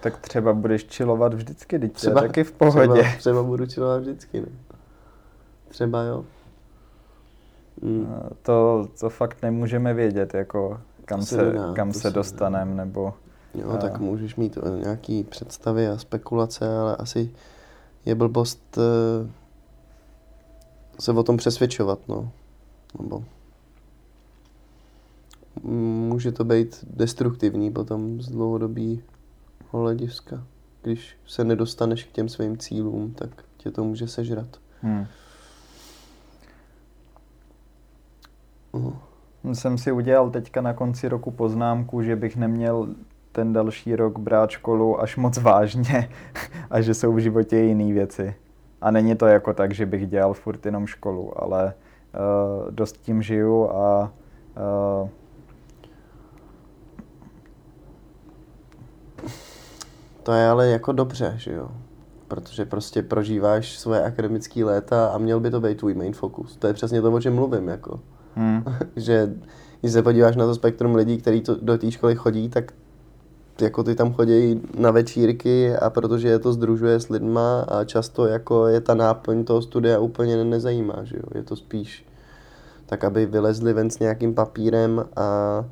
[0.00, 3.02] Tak třeba budeš chillovat vždycky, teď třeba, taky v pohodě.
[3.02, 4.46] Třeba, třeba budu chillovat vždycky, ne?
[5.68, 6.24] Třeba jo.
[7.82, 8.14] Hmm.
[8.42, 13.14] To, to fakt nemůžeme vědět, jako kam se, nedá, kam se dostaneme, nebo...
[13.54, 13.76] Jo, a...
[13.76, 17.30] tak můžeš mít eh, nějaký představy a spekulace, ale asi
[18.04, 19.30] je blbost uh,
[21.00, 22.30] se o tom přesvědčovat, no.
[23.00, 23.24] Nebo
[25.62, 29.02] může to být destruktivní potom z dlouhodobého
[29.70, 30.46] hlediska.
[30.82, 34.60] Když se nedostaneš k těm svým cílům, tak tě to může sežrat.
[34.80, 35.06] Hmm.
[38.72, 38.94] Uh.
[39.52, 42.88] Jsem si udělal teďka na konci roku poznámku, že bych neměl
[43.32, 46.08] ten další rok brát školu až moc vážně
[46.70, 48.34] a že jsou v životě jiné věci.
[48.80, 53.22] A není to jako tak, že bych dělal furt jenom školu, ale uh, dost tím
[53.22, 54.12] žiju a
[55.02, 55.08] uh,
[60.24, 61.68] To je ale jako dobře, že jo?
[62.28, 66.56] Protože prostě prožíváš svoje akademické léta a měl by to být tvůj main focus.
[66.56, 68.00] To je přesně to, o čem mluvím, jako.
[68.34, 68.64] Hmm.
[68.96, 69.34] že
[69.80, 72.72] když se podíváš na to spektrum lidí, kteří do té školy chodí, tak
[73.60, 78.26] jako ty tam chodí na večírky a protože je to združuje s lidma a často
[78.26, 81.22] jako je ta náplň toho studia úplně nezajímá, že jo?
[81.34, 82.06] Je to spíš
[82.86, 85.64] tak, aby vylezli ven s nějakým papírem a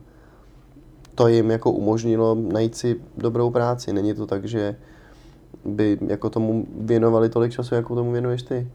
[1.14, 3.92] to jim jako umožnilo najít si dobrou práci.
[3.92, 4.76] Není to tak, že
[5.64, 8.68] by jako tomu věnovali tolik času, jako tomu věnuješ ty.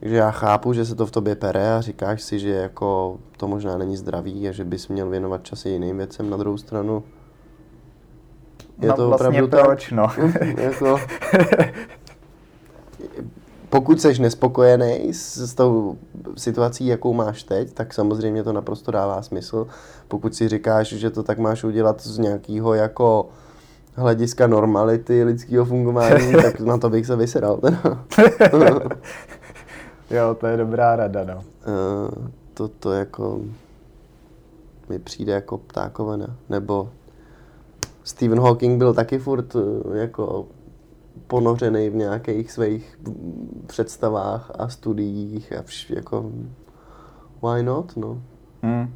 [0.00, 3.48] Takže já chápu, že se to v tobě pere a říkáš si, že jako to
[3.48, 6.30] možná není zdravý a že bys měl věnovat časy jiným věcem.
[6.30, 7.04] Na druhou stranu
[8.82, 10.08] je no, to vlastně opravdu proč, tak, no.
[10.62, 10.98] jako,
[13.74, 15.98] pokud jsi nespokojený s, s tou
[16.36, 19.66] situací, jakou máš teď, tak samozřejmě to naprosto dává smysl.
[20.08, 23.28] Pokud si říkáš, že to tak máš udělat z nějakého jako
[23.94, 27.60] hlediska normality lidského fungování, tak na to bych se vysedal.
[30.14, 31.36] jo, to je dobrá rada, no.
[31.36, 33.40] Uh, to, to jako
[34.88, 36.88] mi přijde jako ptákovina, nebo
[38.04, 40.46] Stephen Hawking byl taky furt eh, jako
[41.26, 42.98] ponořený v nějakých svých
[43.66, 46.30] představách a studiích a vš, jako
[47.42, 48.22] why not, no.
[48.62, 48.94] Hmm.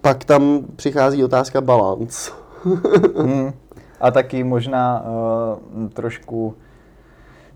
[0.00, 2.32] pak tam přichází otázka balans.
[3.16, 3.52] hmm.
[4.00, 6.54] A taky možná uh, trošku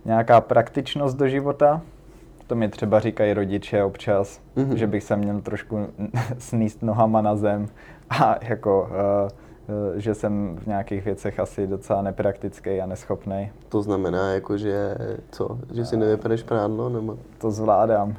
[0.05, 1.81] nějaká praktičnost do života.
[2.47, 4.75] To mi třeba říkají rodiče občas, mm-hmm.
[4.75, 5.87] že bych se měl trošku
[6.39, 7.69] sníst nohama na zem
[8.11, 13.51] a jako, uh, že jsem v nějakých věcech asi docela nepraktický a neschopný.
[13.69, 14.95] To znamená jako, že
[15.31, 15.59] co?
[15.75, 16.89] Že si nevypereš prádlo?
[16.89, 17.17] Nebo?
[17.39, 18.17] To zvládám.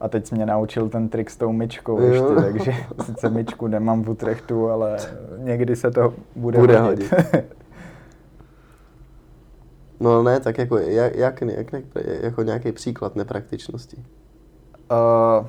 [0.00, 2.06] A teď jsi mě naučil ten trik s tou myčkou jo.
[2.06, 2.72] ještě, takže
[3.04, 4.96] sice myčku nemám v Utrechtu, ale
[5.38, 7.12] někdy se to bude, bude hodit.
[7.12, 7.44] hodit.
[10.02, 11.82] no ne, tak jako, jak, jak, jak ne,
[12.20, 13.96] jako nějaký příklad nepraktičnosti.
[13.96, 15.46] Uh,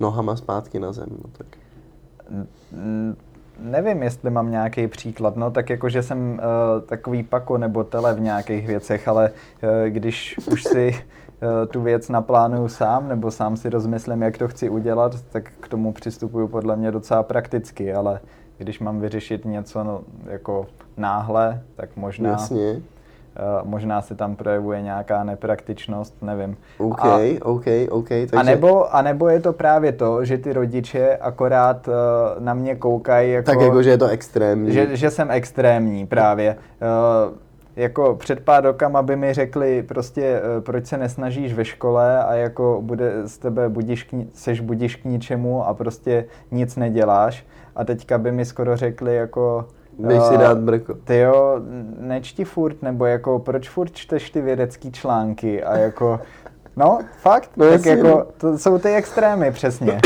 [0.00, 1.46] Nohama zpátky na zem, no tak.
[3.58, 8.14] Nevím, jestli mám nějaký příklad, no tak jako, že jsem uh, takový pako nebo tele
[8.14, 10.94] v nějakých věcech, ale uh, když už si
[11.44, 15.68] Eh, tu věc naplánuju sám, nebo sám si rozmyslím, jak to chci udělat, tak k
[15.68, 18.20] tomu přistupuju podle mě docela prakticky, ale
[18.58, 22.30] když mám vyřešit něco no, jako náhle, tak možná...
[22.30, 22.82] Jasně.
[23.62, 26.56] Uh, možná se tam projevuje nějaká nepraktičnost, nevím.
[26.78, 28.08] OK, a, OK, OK.
[28.08, 28.36] Takže...
[28.36, 31.94] A, nebo, a nebo je to právě to, že ty rodiče akorát uh,
[32.44, 33.50] na mě koukají jako...
[33.50, 34.72] Tak jako, že je to extrémní.
[34.72, 36.56] Že, že jsem extrémní právě.
[37.28, 37.34] Uh,
[37.76, 42.34] jako před pár rokama by mi řekli prostě, eh, proč se nesnažíš ve škole a
[42.34, 47.46] jako bude z tebe budíš k, seš budíš k ničemu a prostě nic neděláš.
[47.76, 49.66] A teďka by mi skoro řekli jako...
[49.98, 50.94] Běž si dát brko.
[50.94, 51.60] Ty jo,
[51.98, 56.20] nečti furt, nebo jako proč furt čteš ty vědecký články a jako...
[56.76, 58.26] No, fakt, no, tak jako, no.
[58.36, 60.00] to jsou ty extrémy, přesně.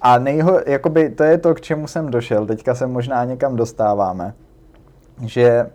[0.00, 4.34] A nejho, jakoby, to je to, k čemu jsem došel, teďka se možná někam dostáváme,
[5.26, 5.66] že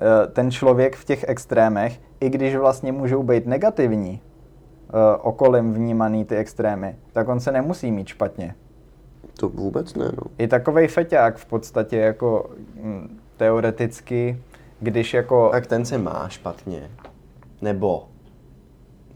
[0.00, 6.24] Eh, ten člověk v těch extrémech, i když vlastně můžou být negativní, eh, okolím vnímaný
[6.24, 8.54] ty extrémy, tak on se nemusí mít špatně.
[9.38, 10.30] To vůbec ne, no.
[10.38, 14.42] I takovej feťák v podstatě jako hm, teoreticky,
[14.80, 15.48] když jako...
[15.52, 16.90] Tak ten se má špatně.
[17.62, 18.08] Nebo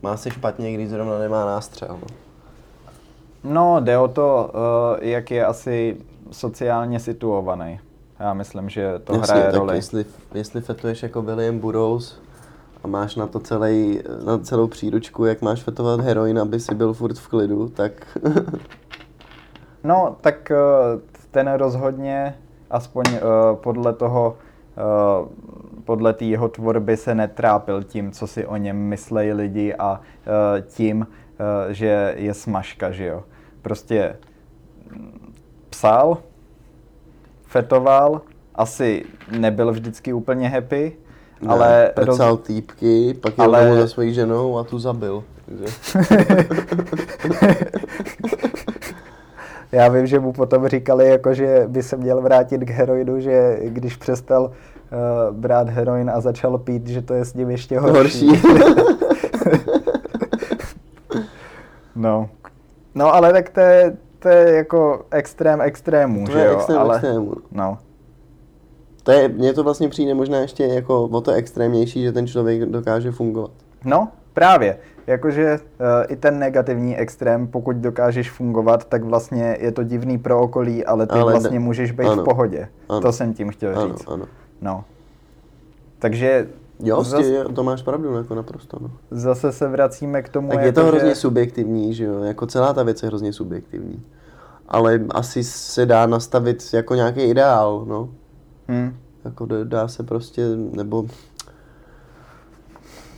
[0.02, 1.98] má se špatně, když zrovna nemá nástřel.
[3.44, 5.96] No, no jde o to, uh, jak je asi
[6.30, 7.80] sociálně situovaný.
[8.20, 9.76] Já myslím, že to Jasně, hraje tak roli.
[9.76, 10.04] Jestli,
[10.34, 12.14] jestli fetuješ jako William Burroughs
[12.84, 16.92] a máš na to celý, na celou příručku, jak máš fetovat heroin, aby si byl
[16.92, 18.18] furt v klidu, tak...
[19.84, 20.56] no, tak eh,
[21.30, 22.34] ten rozhodně,
[22.70, 23.18] aspoň uh,
[23.56, 24.36] podle toho,
[24.76, 25.28] uh,
[25.84, 30.00] podle té jeho tvorby se netrápil tím, co si o něm myslejí lidi a
[30.66, 31.06] tím,
[31.70, 33.24] že je smažka, že jo.
[33.62, 34.16] Prostě
[35.70, 36.18] psal,
[37.46, 38.20] fetoval,
[38.54, 39.04] asi
[39.38, 40.96] nebyl vždycky úplně happy,
[41.40, 41.92] ne, ale...
[41.94, 42.46] Pecal roz...
[42.46, 43.76] týpky, pak jel ale...
[43.76, 45.24] za svojí ženou a tu zabil.
[49.72, 53.58] Já vím, že mu potom říkali, jako, že by se měl vrátit k heroinu, že
[53.62, 58.28] když přestal uh, brát heroin a začal pít, že to je s ním ještě horší.
[58.28, 58.42] horší.
[61.96, 62.28] no.
[62.94, 66.52] No ale tak to je, to je jako extrém extrémů, to že je jo?
[66.56, 67.34] Extrém ale, extrémů.
[67.52, 67.78] No.
[69.02, 72.62] To je, mně to vlastně přijde možná ještě jako o to extrémnější, že ten člověk
[72.62, 73.50] dokáže fungovat.
[73.84, 74.78] No, právě.
[75.06, 80.40] Jakože uh, i ten negativní extrém, pokud dokážeš fungovat, tak vlastně je to divný pro
[80.40, 82.68] okolí, ale ty ale vlastně ne, můžeš být ano, v pohodě.
[82.88, 84.04] Ano, to jsem tím chtěl ano, říct.
[84.08, 84.24] Ano.
[84.60, 84.84] No.
[85.98, 86.48] Takže...
[86.80, 87.26] Jo, zas...
[87.26, 88.78] tě, to máš pravdu, jako naprosto.
[88.80, 88.90] No.
[89.10, 91.14] Zase se vracíme k tomu, tak jako, je to hrozně že...
[91.14, 94.02] subjektivní, že jo, jako celá ta věc je hrozně subjektivní.
[94.68, 98.08] Ale asi se dá nastavit jako nějaký ideál, no.
[98.68, 98.96] Hmm.
[99.24, 101.04] Jako dá se prostě, nebo...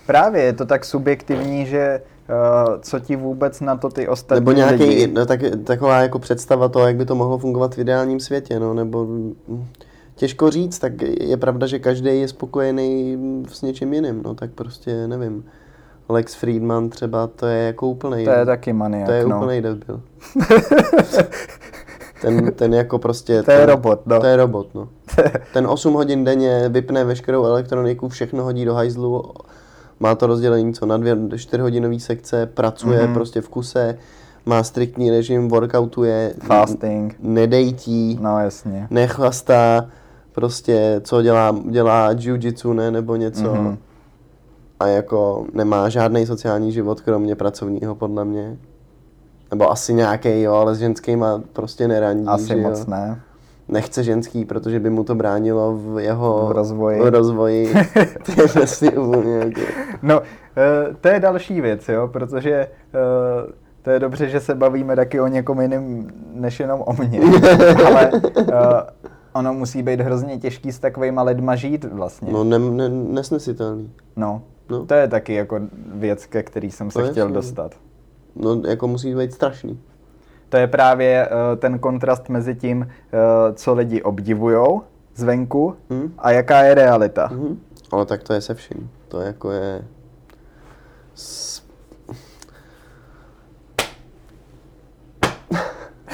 [0.07, 4.53] Právě je to tak subjektivní, že uh, co ti vůbec na to ty ostatní Nebo
[4.53, 5.07] nějaký, lidi...
[5.07, 8.75] no, tak, taková jako představa toho, jak by to mohlo fungovat v ideálním světě, no,
[8.75, 9.67] nebo hm,
[10.15, 15.07] těžko říct, tak je pravda, že každý je spokojený s něčím jiným, no, tak prostě
[15.07, 15.45] nevím.
[16.09, 18.25] Lex Friedman třeba, to je jako úplný.
[18.25, 19.37] To je taky maniak, To je no.
[19.37, 20.01] úplný debil.
[22.21, 23.43] ten, ten jako prostě...
[23.43, 24.21] To je robot, no.
[24.21, 24.89] To je robot, no.
[25.53, 29.33] Ten 8 hodin denně vypne veškerou elektroniku, všechno hodí do hajzlu,
[30.01, 33.15] má to rozdělení co na dvě, čtyři hodinové sekce, pracuje mm-hmm.
[33.15, 33.99] prostě v kuse,
[34.47, 39.87] má striktní režim, workoutuje, fasting, nedejtí, no jasně, nechlastá,
[40.33, 43.43] prostě co dělá, dělá jiu-jitsu, ne, nebo něco.
[43.43, 43.77] Mm-hmm.
[44.81, 48.57] A jako nemá žádný sociální život, kromě pracovního, podle mě.
[49.51, 52.27] Nebo asi nějaký, jo, ale s ženskýma prostě nerandí.
[52.27, 52.85] Asi moc jo.
[52.89, 53.21] ne.
[53.69, 57.01] Nechce ženský, protože by mu to bránilo v jeho v rozvoji.
[57.01, 57.75] V rozvoji.
[58.27, 59.61] to je vlastně úplně jako...
[60.03, 60.25] No, uh,
[61.01, 63.51] to je další věc, jo, protože uh,
[63.83, 67.21] To je dobře, že se bavíme taky o někom jiném, než jenom o mně.
[67.87, 68.53] Ale uh,
[69.33, 72.33] ono musí být hrozně těžký s takovýma lidma žít vlastně.
[72.33, 73.91] No ne, ne, nesnesitelný.
[74.17, 75.61] No, no, to je taky jako
[75.95, 77.35] věc, ke který jsem se To je chtěl jasný.
[77.35, 77.75] dostat.
[78.37, 79.81] No jako musí být strašný.
[80.55, 82.87] To je právě uh, ten kontrast mezi tím, uh,
[83.55, 84.83] co lidi obdivujou
[85.15, 86.13] zvenku Hm?
[86.19, 87.29] a jaká je realita.
[87.33, 87.61] Mhm.
[87.93, 88.91] Ale tak to je se vším.
[89.09, 89.85] To jako je...
[91.15, 91.63] S...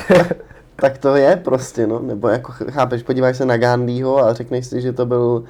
[0.77, 1.99] tak to je prostě, no.
[1.99, 5.45] Nebo jako ch- chápeš, podíváš se na Gandhiho a řekneš si, že to byl uh,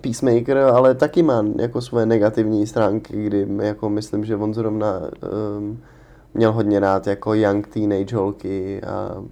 [0.00, 5.00] peacemaker, ale taky má jako svoje negativní stránky, kdy jako myslím, že on zrovna
[5.58, 5.80] um,
[6.34, 9.22] měl hodně rád jako young teenage holky a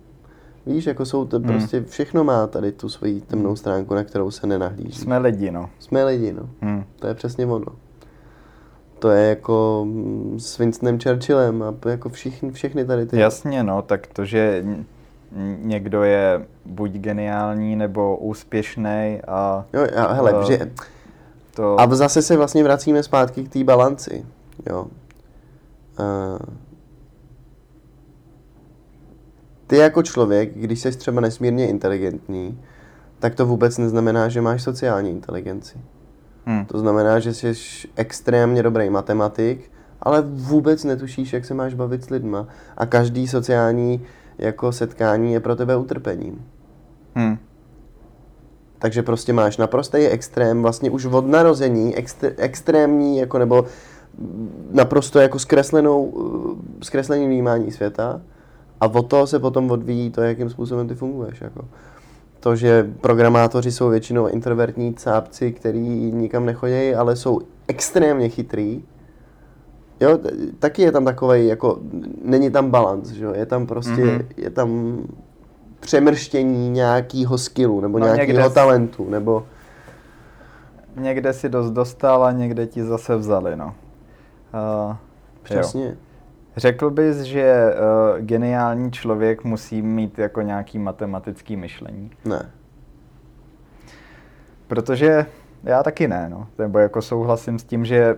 [0.66, 1.46] víš, jako jsou to Hmm.
[1.48, 4.98] prostě, všechno má tady tu svoji temnou stránku, na kterou se nenahlíží.
[5.00, 5.70] Jsme lidi, no.
[5.78, 6.48] Jsme lidi, no.
[6.62, 6.84] Hm.
[6.98, 7.66] To je přesně ono.
[8.98, 13.18] To je jako mm, s Winstonem Churchillem a jako všichni, všechny tady ty.
[13.20, 14.64] Jasně, no, tak to, že
[15.62, 20.70] někdo je buď geniální nebo úspěšný a Jo, a hele, Eh, že,
[21.54, 21.80] to...
[21.80, 24.24] a zase se vlastně vracíme zpátky k té balanci.
[24.70, 24.82] Jo.
[24.82, 26.38] Uh,
[29.70, 32.60] ty jako člověk, když jsi třeba nesmírně inteligentní,
[33.18, 35.78] tak to vůbec neznamená, že máš sociální inteligenci.
[36.46, 36.64] hm.
[36.64, 37.52] To znamená, že jsi
[37.96, 39.70] extrémně dobrý matematik,
[40.02, 42.46] ale vůbec netušíš, jak se máš bavit s lidma.
[42.76, 44.06] A každý sociální
[44.38, 46.44] jako setkání je pro tebe utrpením.
[47.18, 47.36] Hm.
[48.78, 53.64] Takže prostě máš naprostý extrém, vlastně už od narození, extr- extrémní, jako nebo
[54.70, 56.12] naprosto jako zkreslenou,
[56.80, 58.20] eh, zkreslený vnímání světa
[58.80, 61.40] a od toho se potom odvíjí to, jakým způsobem ty funguješ.
[61.40, 61.64] Jako.
[62.40, 68.82] To, že programátoři jsou většinou introvertní cápci, který nikam nechodí, ale jsou extrémně chytrý.
[70.00, 70.18] Jo,
[70.58, 71.78] taky je tam takový, jako,
[72.24, 74.22] není tam balans, že jo, je tam prostě, Mhm.
[74.36, 74.98] je tam
[75.80, 79.46] přemrštění nějakého skillu, nebo No, nějakého talentu, nebo
[80.96, 83.74] Někde si dost dostal a někde ti zase vzali, no.
[84.86, 84.96] Uh,
[85.42, 85.96] přesně.
[86.60, 92.10] Řekl bys, že uh, geniální člověk musí mít jako nějaký matematický myšlení?
[92.24, 92.50] Ne.
[94.66, 95.26] Protože
[95.64, 96.46] já taky ne, no.
[96.58, 98.16] Nebo jako souhlasím s tím, že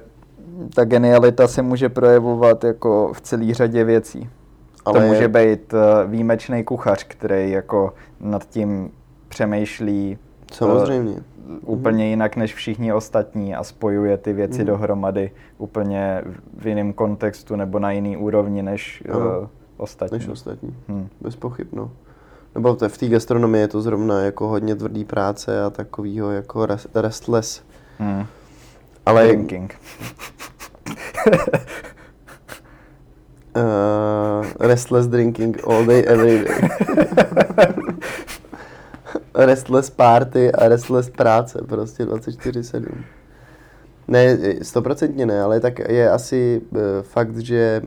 [0.74, 4.28] ta genialita se může projevovat jako v celé řadě věcí.
[4.84, 8.90] Ale to je- může být uh, výjimečný kuchař, který jako nad tím
[9.28, 10.18] přemýšlí
[10.52, 11.14] Samozřejmě.
[11.52, 14.66] Uh, úplně jinak než všichni ostatní a spojuje ty věci Mhm.
[14.66, 16.22] dohromady úplně
[16.58, 19.50] v jiném kontextu nebo na jiný úrovni než uh, Ano.
[19.76, 20.18] ostatní.
[20.18, 20.76] Než ostatní.
[20.88, 21.08] Hm.
[21.20, 21.90] Bez pochyb, no.
[22.54, 26.86] Nebo v té gastronomii je to zrovna jako hodně tvrdý práce a takovýho jako rest,
[26.94, 27.62] restless.
[28.00, 28.26] Hm.
[29.06, 29.74] Ale Drinking.
[33.56, 36.68] uh, restless drinking all day, every day.
[39.34, 43.04] restless party a restless práce, prostě 24-7.
[44.08, 47.82] Ne, stoprocentně ne, ale tak je asi uh, fakt, že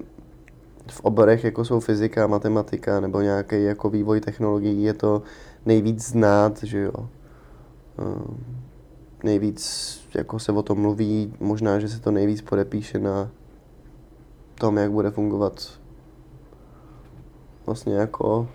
[0.87, 5.21] v oborech, jako jsou fyzika, matematika nebo nějaký jako vývoj technologií, je to
[5.65, 7.09] nejvíc znát, že jo.
[7.97, 8.37] Uh,
[9.23, 13.31] nejvíc jako se o tom mluví, možná, že se to nejvíc podepíše na
[14.55, 15.79] tom, jak bude fungovat
[17.65, 18.47] vlastně jako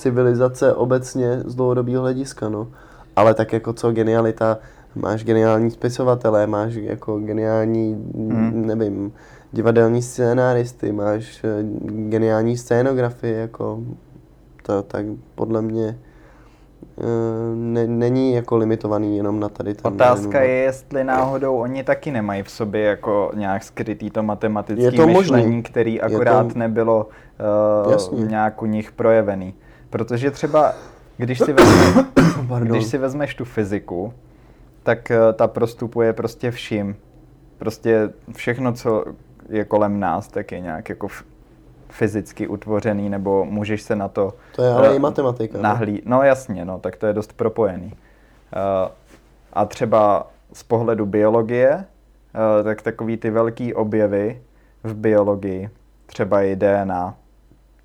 [0.00, 2.68] civilizace obecně z dlouhodobého hlediska, no.
[3.16, 4.58] Ale tak jako co genialita,
[4.94, 8.66] máš geniální spisovatele, máš jako geniální, Hmm.
[8.66, 9.12] nevím,
[9.52, 11.48] divadelní scénáristy, máš eh,
[12.08, 13.78] geniální scénografii, jako
[14.62, 15.98] to tak podle mě
[16.98, 17.04] eh,
[17.54, 22.10] ne, není jako limitovaný jenom na tady ten Otázka jeden je, jestli náhodou oni taky
[22.10, 25.62] nemají v sobě jako nějak skrytý to matematické to myšlení, možný.
[25.62, 27.08] který akorát to- nebylo
[27.84, 28.24] uh, Jasně.
[28.24, 29.54] nějak u nich projevený.
[29.90, 30.74] Protože třeba,
[31.16, 32.04] když si, vezme,
[32.60, 34.14] když si vezmeš tu fyziku,
[34.82, 36.96] tak eh, ta prostupuje prostě vším.
[37.58, 39.04] Prostě všechno, co
[39.48, 41.08] je kolem nás, tak je nějak jako
[41.88, 45.58] fyzicky utvořený, nebo můžeš se na to To je ale eh, i matematika.
[45.58, 45.62] no.
[45.62, 46.02] Nahlí...
[46.04, 47.86] No jasně, no, tak to je dost propojený.
[47.86, 48.90] Uh,
[49.52, 54.42] a třeba z pohledu biologie, uh, tak takový ty velký objevy
[54.84, 55.70] v biologii,
[56.06, 57.14] třeba i DNA,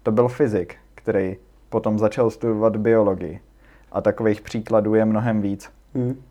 [0.04, 1.38] to byl fyzik, který
[1.76, 3.40] potom začal studovat biologii.
[3.92, 5.70] A takových příkladů je mnohem víc.
[5.96, 6.22] Hm.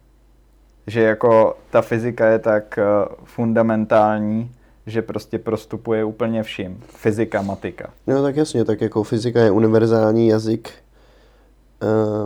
[0.86, 4.52] Že jako ta fyzika je tak uh, fundamentální,
[4.86, 6.80] že prostě prostupuje úplně vším.
[6.86, 7.90] Fyzika, matika.
[8.06, 10.70] No tak jasně, tak jako fyzika je univerzální jazyk.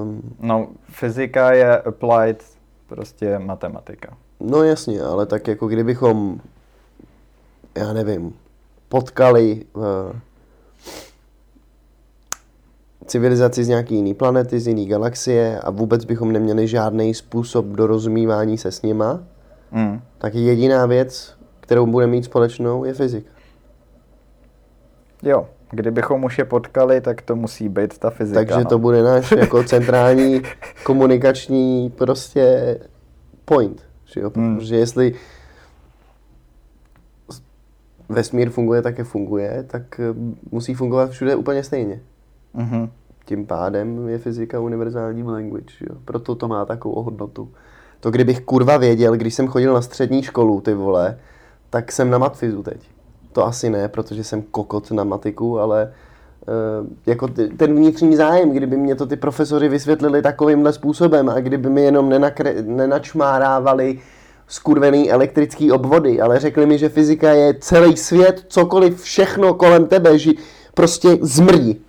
[0.03, 2.45] Um, No, fyzika je applied
[2.87, 4.17] prostě matematika.
[4.41, 6.41] no jasně, ale tak jako kdybychom,
[7.75, 8.35] já nevím,
[8.89, 9.83] potkali uh,
[13.09, 18.59] civilizaci z nějaké jiné planety, z jiné galaxie a vůbec bychom neměli žádný způsob dorozumívání
[18.59, 19.21] se s nima,
[19.73, 20.01] Mm.
[20.19, 23.31] tak jediná věc, kterou budeme mít společnou, je fyzika.
[25.23, 28.41] Jo, kdybychom už je potkali, tak to musí být ta fyzika.
[28.41, 28.65] Takže no.
[28.65, 30.43] to bude náš jako centrální
[30.85, 32.77] komunikační prostě
[33.45, 33.83] point.
[34.05, 34.31] Že jo?
[34.37, 34.57] Hmm.
[34.57, 35.15] Protože jestli
[38.09, 40.15] vesmír funguje tak, jak funguje, tak eh,
[40.51, 42.01] musí fungovat všude úplně stejně.
[42.55, 42.91] Mhm.
[43.25, 45.75] Tím pádem je fyzika univerzální language.
[45.91, 45.97] Jo?
[46.05, 47.49] Proto to má takovou hodnotu.
[48.01, 51.19] To kdybych kurva věděl, když jsem chodil na střední školu, ty vole,
[51.71, 52.81] tak jsem na matfizu teď.
[53.33, 55.93] To asi ne, protože jsem kokot na matiku, ale
[56.81, 61.71] uh, jako ten vnitřní zájem, kdyby mě to ty profesoři vysvětlili takovýmhle způsobem a kdyby
[61.71, 63.99] mi jenom nenakre, nenačmárávali
[64.49, 70.19] skurvený elektrický obvody, ale řekli mi, že fyzika je celý svět, cokoliv, všechno kolem tebe,
[70.19, 70.31] že
[70.75, 71.81] prostě zmrdí.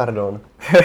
[0.00, 0.40] Pardon.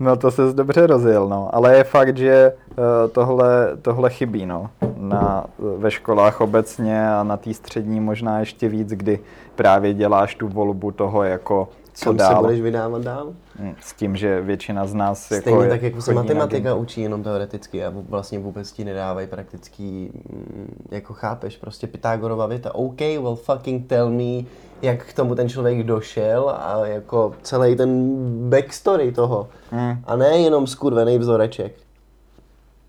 [0.00, 1.54] No to se dobře rozjel, no.
[1.54, 4.70] Ale je fakt, že uh, tohle, tohle chybí, no.
[4.96, 5.44] Na,
[5.78, 9.18] ve školách obecně a na té střední možná ještě víc, kdy
[9.54, 12.34] právě děláš tu volbu toho, jako co Kam dál.
[12.34, 13.32] se budeš vydávat dál?
[13.60, 17.22] Mm, S tím, že většina z nás Stejně jako tak, jako se matematika učí jenom
[17.22, 23.36] teoreticky a vlastně vůbec ti nedávají praktický, mm, jako chápeš, prostě Pythagorova věta, OK, well
[23.36, 24.42] fucking tell me,
[24.82, 28.10] jak k tomu ten člověk došel a jako celý ten
[28.50, 29.48] backstory toho.
[29.72, 30.04] Mm.
[30.04, 31.72] A ne jenom skurvený vzoreček.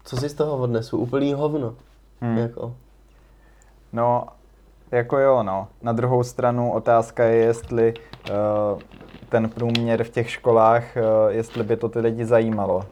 [0.04, 0.98] Co si z toho odnesu?
[0.98, 1.76] Úplný hovno.
[2.22, 2.38] Hmm.
[2.38, 2.74] Jako.
[3.94, 4.26] No,
[4.92, 5.68] jako jo, no.
[5.82, 7.94] Na druhou stranu otázka je, jestli
[8.30, 8.80] uh,
[9.30, 12.76] ten průměr v těch školách, uh, jestli by to ty lidi zajímalo.
[12.76, 12.84] Uh,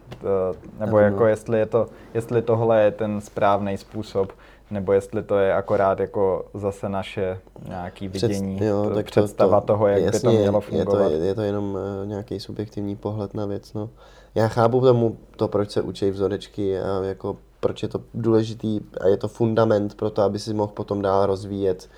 [0.80, 1.06] nebo Ano.
[1.06, 4.32] jako jestli, je to, jestli tohle je ten správný způsob,
[4.72, 8.60] nebo jestli to je akorát jako zase naše nějaký vidění,
[8.94, 11.12] tak představa toho, jak by to mělo fungovat.
[11.12, 13.72] Je to, je to jenom uh, nějaký subjektivní pohled na věc.
[13.72, 13.90] No.
[14.34, 19.06] Já chápu tomu to, proč se učí vzorečky a jako proč je to důležitý a
[19.06, 21.88] je to fundament pro to, aby si mohl potom dál rozvíjet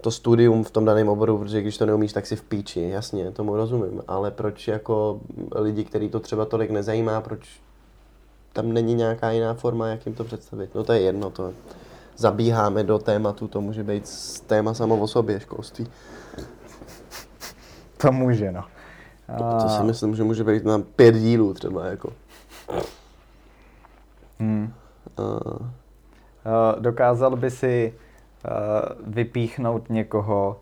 [0.00, 3.30] to studium v tom daném oboru, protože když to neumíš, tak si v píči, jasně,
[3.30, 5.20] tomu rozumím, ale proč jako
[5.54, 7.60] lidi, který to třeba tolik nezajímá, proč
[8.52, 10.74] tam není nějaká jiná forma, jak jim to představit.
[10.74, 11.52] No to je jedno, to
[12.16, 14.04] zabíháme do tématu, to může být
[14.46, 15.86] téma samo o sobě, školství.
[17.96, 18.64] To může, no.
[19.38, 22.12] To si A- myslím, že může být na pět dílů třeba, jako.
[24.40, 24.72] Hmm.
[25.18, 25.66] Uh,
[26.46, 27.94] Eh, Dokázal by si
[29.06, 30.60] vypíchnout někoho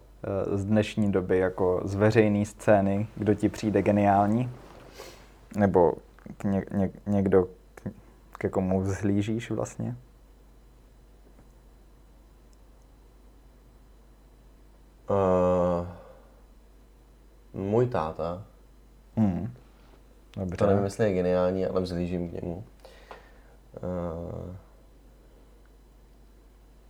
[0.53, 4.51] z dnešní doby jako z veřejné scény, kdo ti přijde geniální?
[5.57, 5.93] Nebo
[6.45, 7.47] ně, ně, někdo,
[8.41, 9.97] ke komu vzhlížíš vlastně?
[15.11, 15.87] uh,
[17.53, 18.45] můj táta,
[19.17, 19.55] Hmm.
[20.37, 20.57] Dobře.
[20.57, 22.65] to nevím, jestli je geniální, ale vzlížím k němu.
[23.83, 24.55] Uh,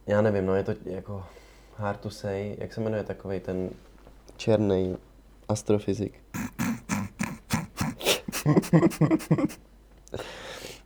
[0.07, 1.26] já nevím, no je to jako
[1.76, 3.70] hard to say, jak se jmenuje takový ten
[4.36, 4.96] černý
[5.48, 6.20] astrofyzik?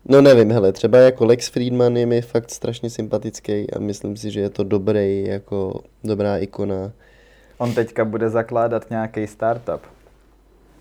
[0.08, 4.30] No nevím, hele, třeba jako Lex Friedman je mi fakt strašně sympatický a myslím si,
[4.30, 6.92] že je to dobrý, jako dobrá ikona.
[7.58, 9.80] On teďka bude zakládat nějaký startup.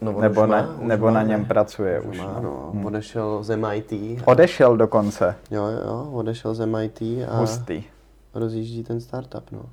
[0.02, 1.30] No, Nebo na- má, už nebo má, na ne?
[1.30, 2.70] něm pracuje už, Má, no.
[2.74, 2.86] Hmm.
[2.86, 3.94] Odešel z MIT.
[4.26, 5.36] Odešel dokonce.
[5.52, 7.84] Jo, jo, odešel z MIT a Hustý.
[8.34, 9.66] rozjíždí ten startup, no.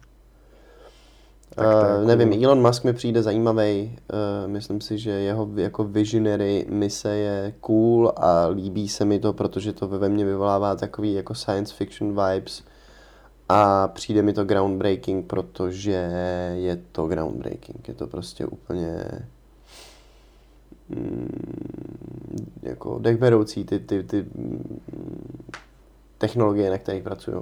[1.54, 2.06] Tak to Uh, cool.
[2.06, 3.98] nevím, Elon Musk mi přijde zajímavý.
[4.12, 9.32] Uh, myslím si, že jeho jako visionary mise je cool a líbí se mi to,
[9.32, 12.64] protože to ve mně vyvolává takový jako science fiction vibes.
[13.48, 16.10] A přijde mi to groundbreaking, protože
[16.54, 17.88] je to groundbreaking.
[17.88, 19.04] Je to prostě úplně
[20.88, 24.80] mm, jako dechberoucí ty, ty, ty mm,
[26.18, 27.36] technologie, na kterých pracují.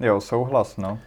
[0.00, 0.98] Jo, souhlas, no.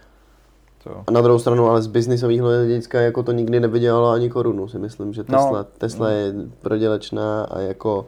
[0.84, 1.04] To.
[1.06, 4.78] A na druhou stranu, ale z biznisového hlediska jako to nikdy nevydělalo ani korunu, si
[4.78, 5.38] myslím, že No.
[5.38, 8.06] Tesla, Tesla je prodělečná a jako,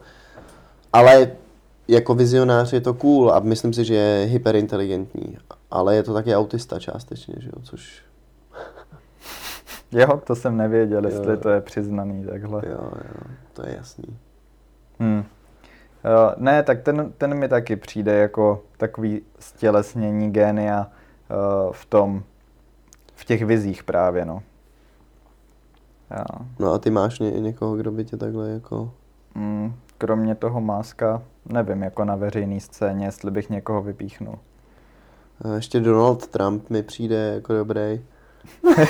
[0.92, 1.30] ale
[1.88, 5.36] jako vizionář je to cool a myslím si, že je hyperinteligentní,
[5.70, 8.02] ale je to taky autista částečně, že jo, což
[9.92, 11.36] Jo, to jsem nevěděl, jestli Jo.
[11.36, 12.62] to je přiznaný takhle.
[12.66, 14.16] jo, jo, to je jasný.
[15.00, 15.18] Hmm.
[15.18, 15.24] Uh,
[16.36, 22.22] ne, tak ten, ten mi taky přijde jako takový stělesnění génia uh, v tom,
[23.22, 24.42] v těch vizích právě, no.
[26.10, 26.46] Jo.
[26.58, 28.92] No a ty máš ně, někoho, kdo by tě takhle jako...
[29.34, 34.38] Mm, kromě toho Máska, nevím, jako na veřejné scéně, jestli bych někoho vypíchnul.
[35.44, 38.00] A Ještě Donald Trump mi přijde jako dobrý.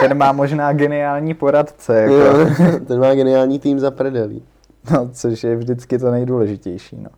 [0.00, 2.14] Ten má možná geniální poradce, jako.
[2.14, 2.46] Jo,
[2.86, 4.42] ten má geniální tým za predelí.
[4.92, 7.10] No, což je vždycky to nejdůležitější, no.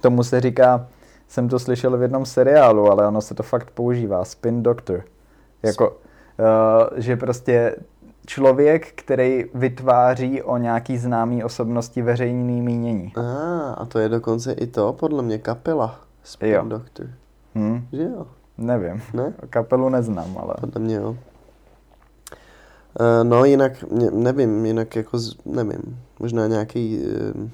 [0.00, 0.86] Tomu se říká,
[1.30, 5.04] jsem to slyšel v jednom seriálu, ale ono se to fakt používá, spin doctor.
[5.62, 5.96] Jako, uh,
[6.96, 7.76] že prostě
[8.26, 13.12] člověk, který vytváří o nějaký známý osobnosti veřejný mínění.
[13.16, 16.00] A, ah, a to je dokonce i to, podle mě, kapela.
[16.22, 16.64] Spin Jo.
[16.64, 17.06] Doctor.
[17.54, 17.86] Hm?
[17.92, 18.26] Že jo?
[18.58, 19.02] Nevím.
[19.14, 19.32] Ne?
[19.50, 20.54] Kapelu neznám, ale...
[20.60, 21.10] Podle mě jo.
[21.10, 21.16] Uh,
[23.22, 23.72] no jinak,
[24.12, 27.02] nevím, jinak jako, nevím, možná nějaký,
[27.34, 27.48] uh,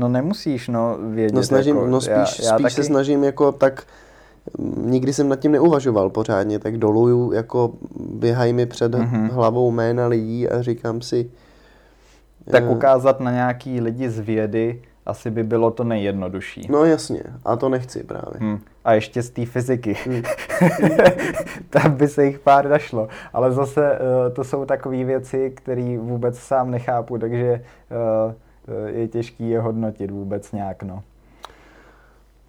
[0.00, 1.34] No nemusíš, no, vědět.
[1.34, 3.82] no snažím, jako, no spíš, já, spíš já se taky, snažím jako tak,
[4.58, 9.28] mm, nikdy jsem nad tím neuvažoval pořádně, tak doluju, jako běhají mi před Mhm.
[9.28, 11.30] hlavou jména lidí a říkám si,
[12.50, 16.66] Tak eh, ukázat na nějaký lidi z vědy asi by bylo to nejjednodušší.
[16.70, 18.40] No jasně, a to nechci právě.
[18.40, 18.58] Hm.
[18.84, 19.96] A ještě z té fyziky.
[20.06, 20.22] Hm.
[21.70, 23.08] Tam by se jich pár našlo.
[23.32, 28.34] Ale zase eh, to jsou takové věci, které vůbec sám nechápu, takže eh,
[28.86, 30.82] je těžký je hodnotit vůbec nějak.
[30.82, 31.02] No.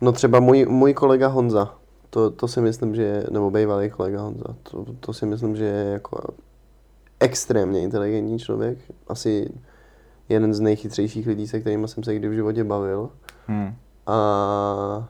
[0.01, 1.76] No třeba můj, můj kolega Honza,
[2.09, 5.66] to, to si myslím, že je, nebo bývalý kolega Honza, to, to si myslím, že
[5.66, 6.20] je jako
[7.20, 8.78] extrémně inteligentní člověk.
[9.07, 9.49] Asi
[10.30, 13.09] jeden z nejchytřejších lidí, se kterými jsem se kdy v životě bavil.
[13.47, 13.76] Hm.
[14.07, 15.07] A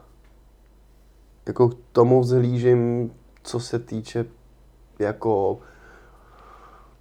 [1.47, 3.11] jako k tomu vzhlížím,
[3.43, 4.25] co se týče
[4.99, 5.59] jako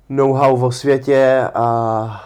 [0.09, 2.25] know-how o světě a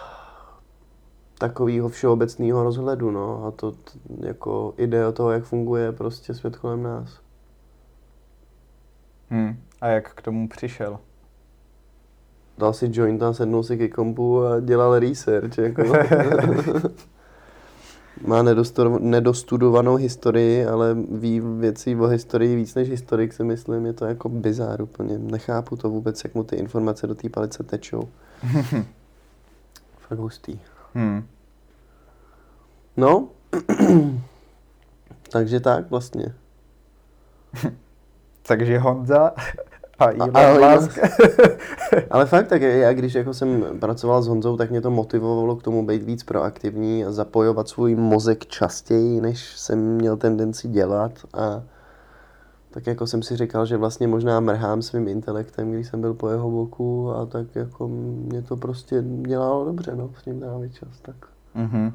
[1.37, 3.45] takového všeobecného rozhledu, no.
[3.45, 7.19] A to t- jako ide o toho, jak funguje prostě svět kolem nás.
[9.31, 9.59] Hm.
[9.81, 10.99] A jak k tomu přišel?
[12.57, 15.83] Dal si joint a sednul si ke kompu a dělal research, jako.
[18.27, 23.85] Má nedostu- nedostudovanou historii, ale ví věci o historii víc než historik, si myslím.
[23.85, 25.17] Je to jako bizár úplně.
[25.17, 28.09] Nechápu to vůbec, jak mu ty informace do té palice tečou.
[29.99, 30.59] Fakt hustý.
[30.95, 31.27] Hm.
[32.97, 33.27] No,
[35.31, 36.35] takže tak vlastně.
[38.47, 39.33] Takže Honza
[39.99, 40.99] a Elon a Elon Musk.
[42.09, 45.63] Ale fakt, tak já když jako jsem pracoval s Honzou, tak mě to motivovalo k
[45.63, 51.63] tomu být víc proaktivní a zapojovat svůj mozek častěji, než jsem měl tendenci dělat a
[52.75, 56.29] tak jako jsem si říkal, že vlastně možná mrhám svým intelektem, když jsem byl po
[56.29, 60.99] jeho boku a tak jako mě to prostě dělalo dobře, no, s ním trávit čas,
[61.01, 61.15] tak,
[61.53, 61.93] mhm.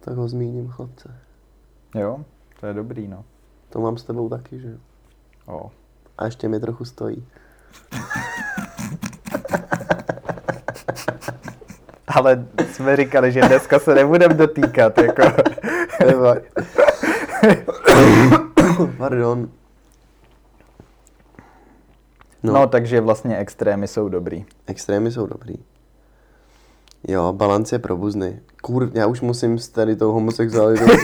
[0.00, 1.16] tak ho zmíním chlapce.
[1.94, 2.24] Jo,
[2.60, 3.24] to je dobrý, no.
[3.70, 4.78] To mám s tebou taky, že jo.
[5.46, 5.70] O.
[6.18, 7.26] A ještě mi trochu stojí.
[12.06, 15.22] Ale jsme říkali, že dneska se nebudeme dotýkat, jako.
[18.98, 19.48] Pardon.
[22.44, 22.52] No.
[22.52, 24.44] no, takže vlastně extrémy jsou dobrý.
[24.66, 25.54] Extrémy jsou dobrý.
[27.08, 28.38] Jo, balans je probuzný.
[28.62, 30.84] Kur, já už musím s tady tou homosexualitou.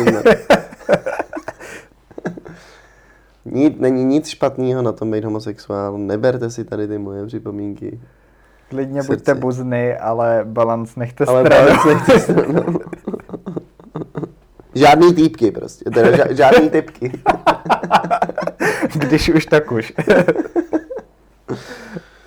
[3.44, 5.98] Nic, není nic špatného na tom být homosexuál.
[5.98, 8.00] Neberte si tady ty moje připomínky.
[8.68, 9.16] Klidně Srdci.
[9.16, 11.66] buďte buzny, ale balans nechte Ale stranou.
[11.66, 12.78] balans nechci stranou.
[14.74, 17.12] Žádný týpky prostě, teda ža- žádný typky.
[18.94, 19.92] Když už, tak už.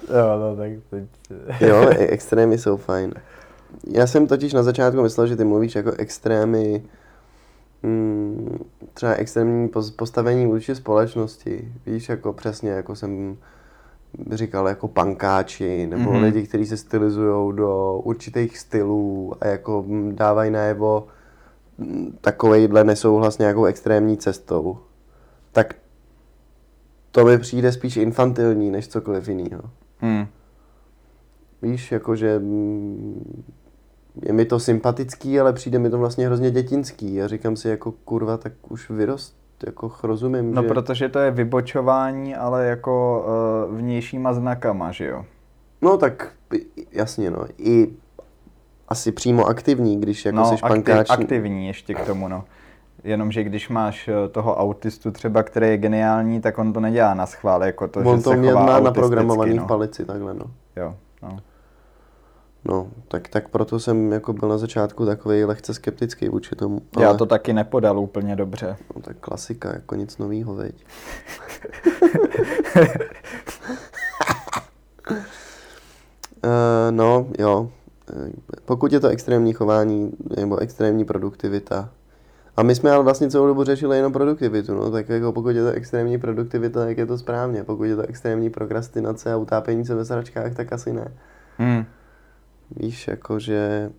[0.10, 1.04] Jo, no tak teď...
[1.62, 3.14] Jo, e- extrémy jsou fajn.
[3.88, 6.84] Já jsem totiž na začátku myslel, že ty mluvíš jako extrémy,
[7.84, 8.60] mm,
[8.94, 11.72] třeba extrémní pos- postavení vůči společnosti.
[11.86, 13.38] Víš, jako přesně, jako jsem
[14.32, 16.12] říkal, jako pankáči, nebo Mhm.
[16.20, 16.24] mm-hmm.
[16.24, 21.08] lidi, kteří se stylizují do určitých stylů a jako mm, dávají najevo
[21.78, 24.78] mm, takovejhle nesouhlas nějakou extrémní cestou.
[25.52, 25.76] Tak
[27.16, 29.62] to mi přijde spíš infantilní, než cokoliv jiného.
[30.00, 30.28] Hmm.
[31.62, 32.42] Víš, jakože
[34.26, 37.22] je mi to sympatický, ale přijde mi to vlastně hrozně dětinský.
[37.22, 39.36] A říkám si jako kurva, tak už vyrost,
[39.66, 40.68] jako rozumím, No, že...
[40.68, 43.26] protože to je vybočování, ale jako
[43.70, 45.26] uh, vnějšíma znakama, že jo?
[45.82, 46.32] No tak
[46.92, 47.88] jasně no, i
[48.88, 51.10] asi přímo aktivní, když jako no, seš pankáč.
[51.10, 52.44] aktivní ještě k tomu, no.
[53.04, 57.26] Jenomže když máš eh, toho autistu třeba, který je geniální, tak on to nedělá na
[57.26, 59.68] schvál, jako to, On že to se chová má naprogramovaný no.
[59.68, 60.46] palici takhle, no.
[60.76, 61.40] Jo, no.
[62.66, 66.82] No, tak, tak proto jsem jako byl na začátku takový lehce skeptický vůči tomu.
[67.00, 68.78] Já to taky nepodal úplně dobře.
[68.96, 70.86] No, tak klasika, jako nic novýho, veď.
[76.44, 77.70] Uh, no, jo.
[78.66, 81.90] pokud je to extrémní chování nebo extrémní produktivita,
[82.58, 85.64] a my jsme ale vlastně celou dobu řešili jenom produktivitu, no, tak jako pokud je
[85.64, 87.64] to extrémní produktivita, tak je to správně.
[87.64, 91.12] Pokud je to extrémní prokrastinace a utápění se ve sračkách, tak asi ne.
[91.58, 91.86] Hmm.
[92.76, 93.92] Víš, jakože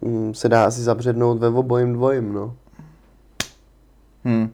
[0.00, 2.56] mm, se dá asi zabřednout ve obojím dvojím, no.
[4.24, 4.52] Hmm.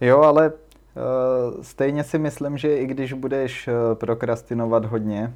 [0.00, 5.34] Jo, ale uh, stejně si myslím, že i když budeš uh, prokrastinovat hodně...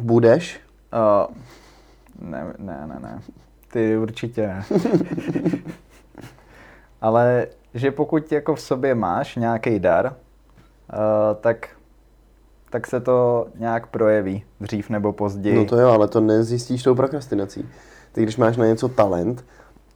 [0.00, 0.60] Budeš?
[0.92, 1.34] Uh,
[2.30, 3.20] ne, ne, ne, ne.
[3.76, 4.64] Ty určitě ne.
[7.00, 10.12] ale že pokud jako v sobě máš nějaký dar, uh,
[11.40, 11.68] tak
[12.70, 15.56] tak se to nějak projeví dřív nebo později.
[15.56, 17.68] No to jo, ale to nezjistíš tou prokrastinací.
[18.12, 19.44] Ty když máš na něco talent,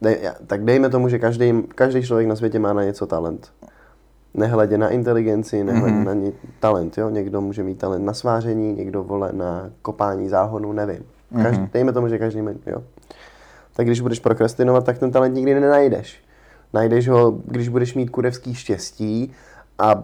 [0.01, 3.51] dej, tak dejme tomu, že každý, každý člověk na světě má na něco talent.
[4.33, 6.05] Nehledě na inteligenci, nehledě mm-hmm.
[6.05, 7.09] na ně, talent, jo.
[7.09, 11.03] Někdo může mít talent na sváření, někdo vole na kopání záhonu, nevím.
[11.43, 11.69] Každý, mm-hmm.
[11.73, 12.83] Dejme tomu, že každý má, jo.
[13.73, 16.23] Tak když budeš prokrastinovat, tak ten talent nikdy nenajdeš.
[16.73, 19.31] Najdeš ho, když budeš mít kurevský štěstí
[19.79, 20.03] a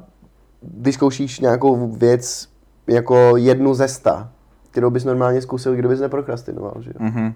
[0.63, 2.49] vyzkoušíš nějakou věc
[2.87, 4.31] jako jednu ze sta,
[4.71, 7.05] kterou bys normálně zkusil, kdybys neprokrastinoval, že jo?
[7.05, 7.33] Mm-hmm.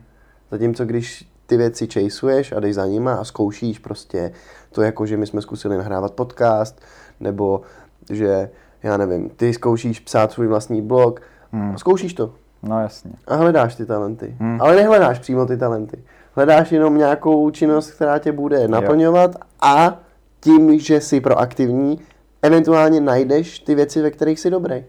[0.51, 4.31] Zatímco když ty věci chaseuješ a jdeš za nima a zkoušíš prostě
[4.71, 6.81] to jako, že my jsme zkusili nahrávat podcast,
[7.19, 7.61] nebo
[8.09, 8.49] že,
[8.83, 11.21] já nevím, ty zkoušíš psát svůj vlastní blog,
[11.51, 11.77] hmm.
[11.77, 12.33] zkoušíš to.
[12.63, 13.11] No jasně.
[13.27, 14.35] A hledáš ty talenty.
[14.39, 14.61] Hmm.
[14.61, 16.03] Ale nehledáš přímo ty talenty.
[16.35, 19.41] Hledáš jenom nějakou činnost, která tě bude naplňovat jo.
[19.61, 19.99] a
[20.39, 21.99] tím, že jsi proaktivní,
[22.41, 24.85] eventuálně najdeš ty věci, ve kterých jsi dobrý.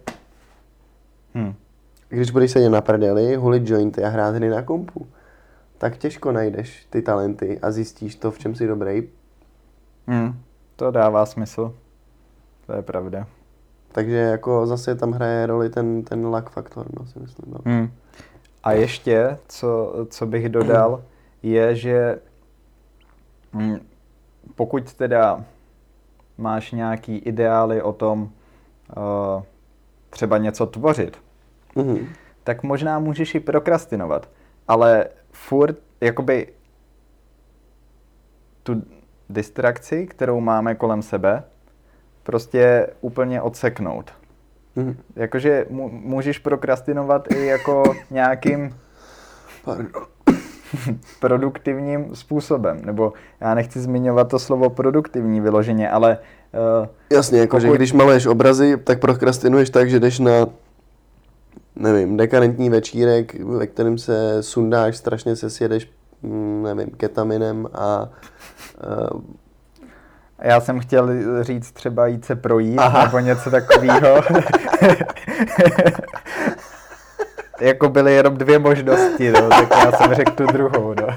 [1.35, 1.55] Hmm.
[2.09, 5.07] Když budeš sedět na prdeli, hulit jointy a hrát hry na kompu,
[5.79, 9.09] tak těžko najdeš ty talenty a zjistíš to, v čem jsi dobrý.
[10.07, 10.41] Hmm.
[10.77, 11.75] To dává smysl.
[12.67, 13.27] To je pravda.
[13.93, 17.53] Takže jako zase tam hraje roli ten, ten luck faktor, no si myslím.
[17.53, 17.59] No.
[17.65, 17.91] Hmm.
[18.65, 21.03] A ještě, co, co bych dodal,
[21.43, 22.19] je, že
[23.53, 23.79] hm,
[24.55, 25.45] pokud teda
[26.39, 29.43] máš nějaký ideály o tom uh,
[30.11, 31.19] třeba něco tvořit,
[31.77, 32.07] mm-hmm.
[32.45, 34.29] tak možná můžeš i prokrastinovat,
[34.69, 36.49] ale furt jakoby
[38.63, 38.83] tu
[39.31, 41.45] distrakci, kterou máme kolem sebe,
[42.23, 44.13] prostě úplně odseknout.
[44.77, 44.97] Mm-hmm.
[45.17, 48.77] Jakože můžeš prokrastinovat i jako nějakým
[49.65, 50.07] Pardon.
[51.21, 52.81] produktivním způsobem.
[52.85, 56.19] Nebo já nechci zmiňovat to slovo produktivní vyloženě, ale...
[56.81, 57.77] Uh, Jasně, jakože pokud...
[57.77, 60.47] když maluješ obrazy, tak prokrastinuješ tak, že jdeš na
[61.77, 65.91] nevím, dekadentní večírek, ve kterém se sundáš, strašně se sjedeš,
[66.23, 68.09] mm, nevím, ketaminem a
[69.13, 69.21] uh,
[70.43, 71.09] já jsem chtěl
[71.45, 73.05] říct třeba jít se projít Aha.
[73.05, 74.17] nebo něco takového.
[77.63, 80.95] jako byly jenom dvě možnosti, no, tak já jsem řekl tu druhou.
[80.95, 81.07] No.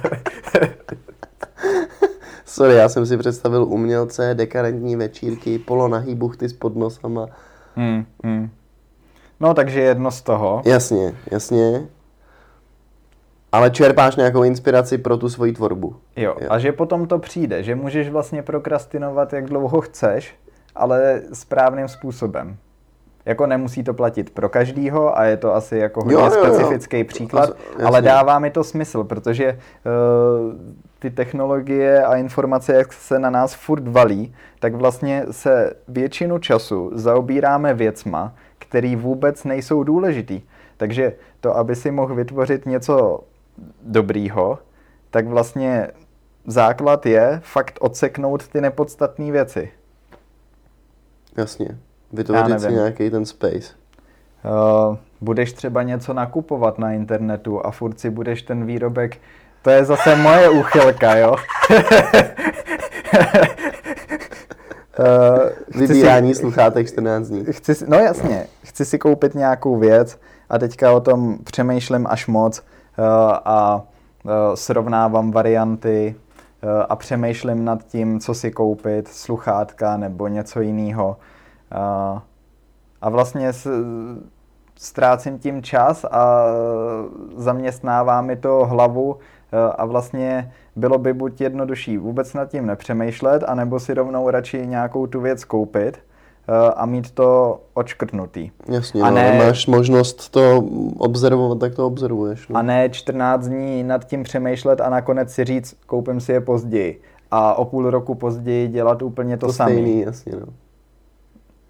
[2.46, 7.28] Sorry, já jsem si představil umělce, dekadentní večírky, polonahý buchty s podnosama.
[7.76, 8.50] Hmm, hmm.
[9.40, 10.62] No, takže jedno z toho.
[10.66, 11.88] Jasně, jasně.
[13.52, 15.96] Ale čerpáš nějakou inspiraci pro tu svoji tvorbu.
[16.16, 20.36] Jo, jo, a že potom to přijde, že můžeš vlastně prokrastinovat, jak dlouho chceš,
[20.76, 22.58] ale správným způsobem.
[23.26, 26.44] Jako nemusí to platit pro každýho a je to asi jako hodně jo, jo, jo.
[26.44, 27.84] specifický příklad, Jasně.
[27.84, 30.54] ale dává mi to smysl, protože uh,
[31.00, 36.92] ty technologie a informace, jak se na nás furt valí, tak vlastně se většinu času
[36.94, 40.42] zaobíráme věcma, které vůbec nejsou důležitý.
[40.78, 43.20] Takže to, aby si mohl vytvořit něco
[43.82, 44.60] dobrýho,
[45.12, 45.88] tak vlastně
[46.48, 49.72] základ je fakt odseknout ty nepodstatné věci.
[51.38, 51.78] Jasně.
[52.16, 53.74] Vytvořit si nějaký ten space.
[54.46, 59.18] Uh, budeš třeba něco nakupovat na internetu a furt si budeš ten výrobek...
[59.62, 61.36] To je zase moje úchylka, jo?
[65.00, 67.46] uh, Vybírání si, sluchátek 14 dní.
[67.52, 72.28] Chci si, no jasně, chci si koupit nějakou věc a teďka o tom přemýšlím až
[72.28, 72.66] moc uh,
[73.46, 73.84] a
[74.24, 76.16] uh, srovnávám varianty
[76.64, 81.18] uh, a přemýšlím nad tím, co si koupit, sluchátka nebo něco jiného.
[81.76, 82.20] Uh,
[83.02, 83.86] a vlastně s,
[84.80, 86.46] ztrácím tím čas a
[87.36, 89.18] zaměstnává mi to hlavu
[89.78, 95.08] a vlastně bylo by buď jednodušší vůbec nad tím nepřemýšlet, anebo si rovnou radši nějakou
[95.08, 98.52] tu věc koupit eh, a mít to očkrtnutý.
[98.70, 100.64] Jasně, a no, ne, no, máš možnost to
[100.98, 102.48] observovat, tak to observuješ.
[102.48, 102.58] No.
[102.58, 107.02] A ne 14 dní nad tím přemýšlet a nakonec si říct, koupím si je později.
[107.32, 109.82] A o půl roku později dělat úplně to, to samé.
[109.82, 110.54] jasně, no.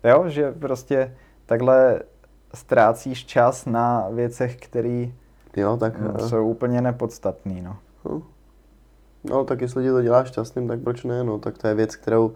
[0.06, 2.00] Jo, že prostě takhle
[2.54, 5.08] ztrácíš čas na věcech, které
[5.56, 6.00] Jo, tak...
[6.00, 7.78] Mm, eh, Jsou úplně nepodstatný, no.
[8.10, 8.22] No.
[9.24, 11.96] no, tak jestli tě to dělá šťastným, tak proč ne, no, tak to je věc,
[11.96, 12.34] kterou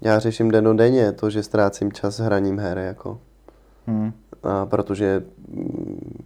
[0.00, 3.18] já řeším denodenně, to, že ztrácím čas hraním her, jako.
[3.86, 4.12] Hmm.
[4.42, 6.24] A protože mm,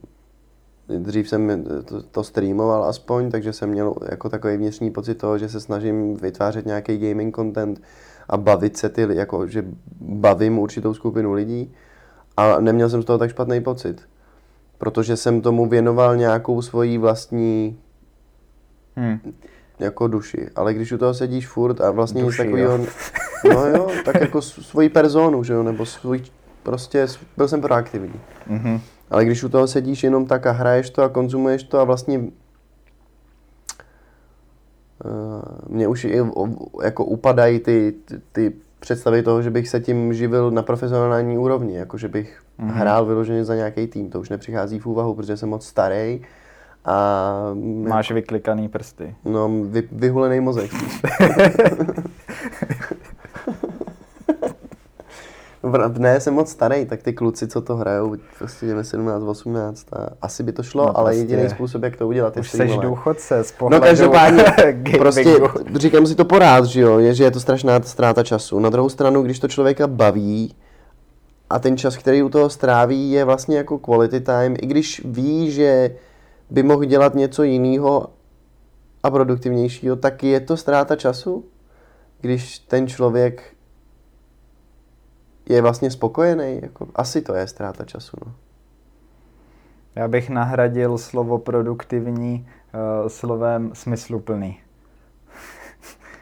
[0.98, 5.48] dřív jsem to, to streamoval aspoň, takže jsem měl jako takový vnitřní pocit toho, že
[5.48, 7.82] se snažím vytvářet nějaký gaming content
[8.28, 9.64] a bavit se ty, jako, že
[10.00, 11.74] bavím určitou skupinu lidí
[12.36, 14.08] a neměl jsem z toho tak špatný pocit.
[14.78, 17.78] Protože jsem tomu věnoval nějakou svoji vlastní
[18.96, 19.18] Hmm.
[19.78, 22.86] jako duši, ale když u toho sedíš furt a vlastně nic Duši, takového, jo.
[23.54, 26.22] no jo, tak jako svoji personu, že jo, nebo svůj,
[26.62, 27.06] prostě
[27.36, 28.20] byl jsem proaktivní.
[28.46, 28.80] Mhm.
[29.10, 32.20] Ale když u toho sedíš jenom tak a hraješ to a konzumuješ to a vlastně
[35.76, 36.22] mě už i
[36.82, 41.76] jako upadají ty, ty, ty představy toho, že bych se tím živil na profesionální úrovni,
[41.76, 42.72] jako že bych mm-hmm.
[42.72, 46.22] hrál vyloženě za nějaký tým, to už nepřichází v úvahu, protože jsem moc starý
[46.84, 47.34] a
[47.88, 49.14] Máš vyklikaný prsty.
[49.24, 50.70] no, vy, vyhulený mozek.
[55.70, 59.86] Vr- Ne, jsem moc starý, tak ty kluci, co to hrajou, prostě ve 17, 18,
[59.92, 61.22] a asi by to šlo, No ale prostě.
[61.22, 62.84] jediný způsob, jak to udělat, je Už streamovat.
[62.84, 64.44] důchodce z No každopádně,
[64.98, 65.36] prostě
[65.74, 68.60] říkám si to porád, že jo, je, že je to strašná ztráta času.
[68.60, 70.54] Na druhou stranu, když to člověka baví
[71.50, 75.50] a ten čas, který u toho stráví, je vlastně jako quality time, i když ví,
[75.50, 75.90] že
[76.50, 78.06] by mohl dělat něco jiného
[79.02, 81.44] a produktivnějšího, tak je to ztráta času,
[82.20, 83.42] když ten člověk
[85.48, 88.32] je vlastně spokojený, jako asi to je ztráta času, no.
[89.94, 94.60] Já bych nahradil slovo produktivní uh, slovem smysluplný.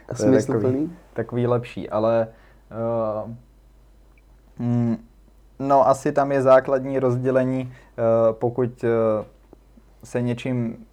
[0.08, 0.72] A smysluplný?
[0.72, 2.28] takový, takový lepší, ale
[3.26, 3.30] uh,
[4.58, 4.96] mm,
[5.58, 7.72] no asi tam je základní rozdělení, uh,
[8.32, 8.90] pokud uh,
[10.04, 10.86] se něčím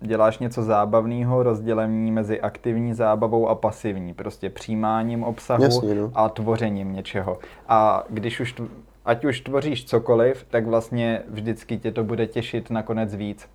[0.00, 6.10] děláš něco zábavného, rozdělení mezi aktivní zábavou a pasivní, prostě přijímáním obsahu Jasně, no.
[6.14, 7.38] a tvořením něčeho.
[7.68, 8.54] A když už,
[9.04, 13.48] ať už tvoříš cokoliv, tak vlastně vždycky tě to bude těšit nakonec víc.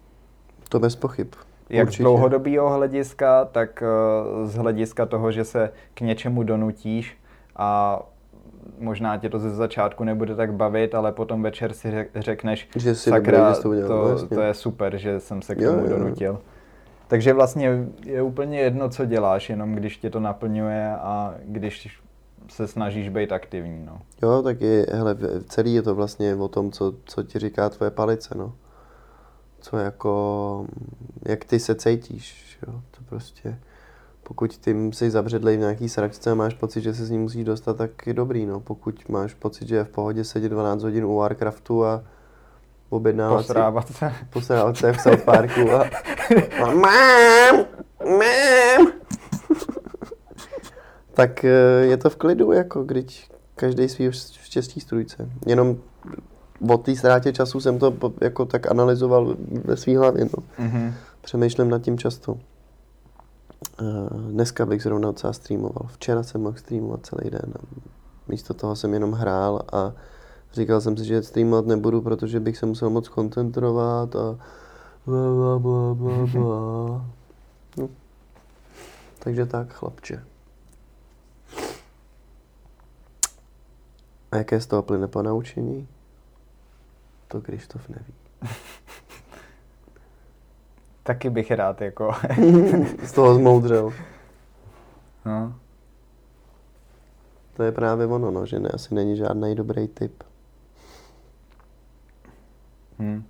[0.69, 1.27] To bez pochyb.
[1.69, 2.03] Jak Určitě.
[2.03, 7.17] z dlouhodobého hlediska, tak eh, z hlediska toho, že se k něčemu donutíš
[7.55, 7.99] a
[8.79, 12.95] možná tě to ze začátku nebude tak bavit, ale potom večer si řek- řekneš, Že
[12.95, 14.27] si sakra, dobrý, že to udělal, to, jasně.
[14.37, 15.97] to je super, že jsem se k tomu jo, jo.
[15.97, 16.39] donutil.
[17.07, 21.99] Takže vlastně je úplně jedno, co děláš, jenom když tě to naplňuje a když
[22.49, 23.85] se snažíš být aktivní.
[23.85, 24.01] No.
[24.21, 27.91] Jo, tak je, hele, celý je to vlastně o tom, co, co ti říká tvoje
[27.91, 28.53] palice, no.
[29.59, 30.65] Co jako,
[31.25, 33.59] jak ty se cítíš, jo, to prostě,
[34.23, 37.43] pokud ty jsi zabředlej v nějaký sračce a máš pocit, že se z ní musíš
[37.43, 38.59] dostat, tak je dobrý, no.
[38.59, 42.03] Pokud máš pocit, že je v pohodě sedět 12 hodin u Warcraftu a
[42.89, 44.13] objednávat si, Posrávat se.
[44.29, 45.81] posrávat se v South Parku a,
[46.63, 47.65] a mám,
[48.19, 48.91] mám,
[51.13, 51.49] tak eh,
[51.81, 54.09] je to v klidu, jako když každý svý
[54.41, 55.29] štěstí strujce.
[55.45, 55.77] Jenom
[56.69, 60.25] o té ztrátě času jsem to jako tak analyzoval ve své hlavě.
[60.25, 60.43] No.
[60.65, 60.93] Mhm.
[61.21, 62.37] Přemýšlím nad tím často.
[63.81, 65.87] Eh, Dneska bych zrovna docela streamoval.
[65.87, 67.53] Včera jsem mohl streamovat celý den.
[68.27, 69.93] Místo toho jsem jenom hrál a
[70.53, 74.39] říkal jsem si, že streamovat nebudu, protože bych se musel moc koncentrovat a
[75.05, 77.05] bla, bla, bla, bla, bla.
[77.77, 77.89] No.
[79.19, 80.23] Takže tak, chlapče.
[84.31, 85.87] A jaké z toho plyne po naučení?
[87.27, 88.13] To Krištof neví.
[91.03, 92.11] Taky bych rád jako.
[93.03, 93.93] Z toho zmoudřel.
[95.25, 95.55] no.
[97.53, 100.23] To je právě ono, no, že ne, asi není žádný dobrý tip.
[102.99, 103.23] Hm.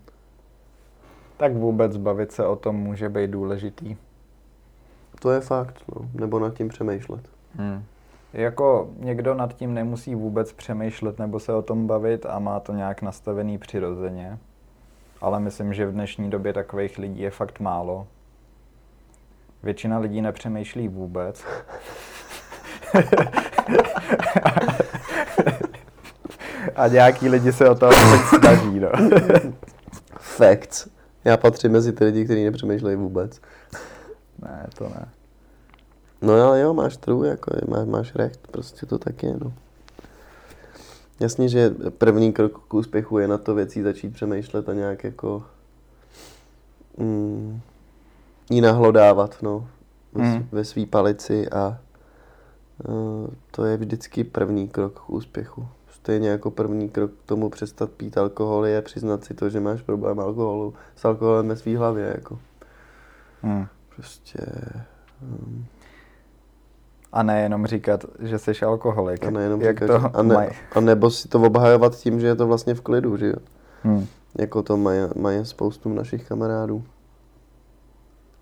[1.38, 3.98] Tak vůbec bavit se o tom může být důležitý.
[5.20, 6.10] To je fakt, no.
[6.14, 7.30] Nebo nad tím přemýšlet.
[7.56, 7.84] Hmm.
[8.34, 12.74] Jako někdo nad tím nemusí vůbec přemýšlet nebo se o tom bavit a má to
[12.74, 14.38] nějak nastavený přirozeně.
[15.24, 18.08] Ale myslím, že v dnešní době takových lidí je fakt málo.
[19.64, 21.44] Většina lidí nepřemýšlí vůbec.
[26.76, 28.90] a nějaký lidi se o to aspoň snaží, no.
[30.20, 30.88] Facts.
[31.26, 33.42] Já patřím mezi ty lidi, kteří nepřemýšlejí vůbec.
[34.42, 35.10] ne, to ne.
[36.22, 39.54] No ale jo, máš true, jako je, má, máš recht, prostě to tak je, no.
[41.24, 45.44] Jasně, že první krok k úspěchu je na to věcí začít přemýšlet a nějak jako
[46.98, 47.62] mm,
[48.50, 49.68] ji nahlodávat, no,
[50.14, 50.34] ve, Mm.
[50.34, 50.48] mm.
[50.52, 51.80] ve svý palici a
[52.88, 55.68] uh, to je vždycky první krok k úspěchu.
[55.92, 59.82] stejně jako první krok k tomu přestat pít alkohol je přiznat si to, že máš
[59.82, 62.40] problém alkoholu s alkoholem ve svý hlavě, jako.
[63.42, 63.68] Hmm.
[63.96, 64.46] Prostě...
[65.22, 65.66] Um,
[67.14, 69.26] A nejenom říkat, že jsi alkoholik.
[69.26, 72.28] a nejenom Jak říkat, to že- a, ne, a nebo si to obhajovat tím, že
[72.28, 73.36] je to vlastně v klidu, že jo.
[73.84, 74.06] Hmm.
[74.40, 76.84] Jako to mají, mají spoustu našich kamarádů.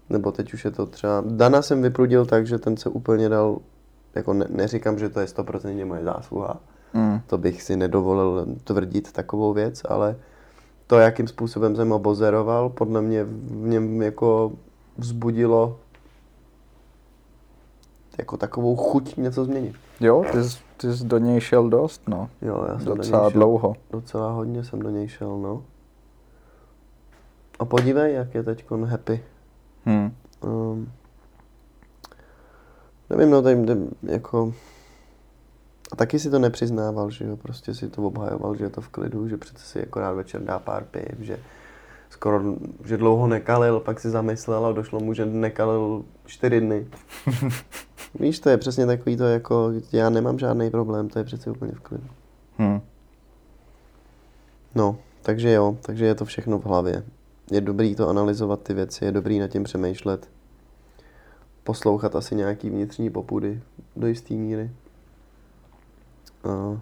[0.09, 1.23] Nebo teď už je to třeba...
[1.25, 3.57] Dana jsem vyprudil tak, že ten se úplně dal...
[4.15, 6.57] Jako ne, neříkám, že to je 100% moje zásluha.
[6.93, 7.19] Hmm.
[7.27, 10.15] To bych si nedovolil tvrdit takovou věc, ale
[10.87, 14.51] to, jakým způsobem jsem ho bozeroval, podle mě v něm jako
[14.97, 15.79] vzbudilo
[18.17, 19.75] jako takovou chuť něco změnit.
[19.99, 22.29] Jo, ty jsi, ty jsi do něj šel dost, no.
[22.41, 23.75] Jo, já jsem do Docela něj šel, dlouho.
[23.91, 25.63] Docela hodně jsem do něj šel, no.
[27.59, 29.23] A podívej, jak je teď happy.
[29.85, 30.15] Hmm.
[30.43, 30.91] Um,
[33.09, 34.53] nevím, no tady tady jako...
[35.91, 38.89] A taky si to nepřiznával, že jo, prostě si to obhajoval, že je to v
[38.89, 41.39] klidu, že přece si akorát večer dá pár piv, že
[42.09, 42.41] skoro,
[42.85, 46.87] že dlouho nekalil, pak si zamyslel a došlo mu, že nekalil čtyři dny.
[48.19, 51.71] Víš, to je přesně takový to jako, já nemám žádný problém, to je přece úplně
[51.71, 52.07] v klidu.
[52.57, 52.81] Hmm.
[54.75, 57.03] No, takže jo, takže je to všechno v hlavě.
[57.51, 60.29] Je dobrý to analyzovat ty věci, je dobrý nad tím přemýšlet.
[61.63, 63.61] Poslouchat asi nějaký vnitřní popudy
[63.95, 64.71] do jisté míry.
[66.43, 66.79] A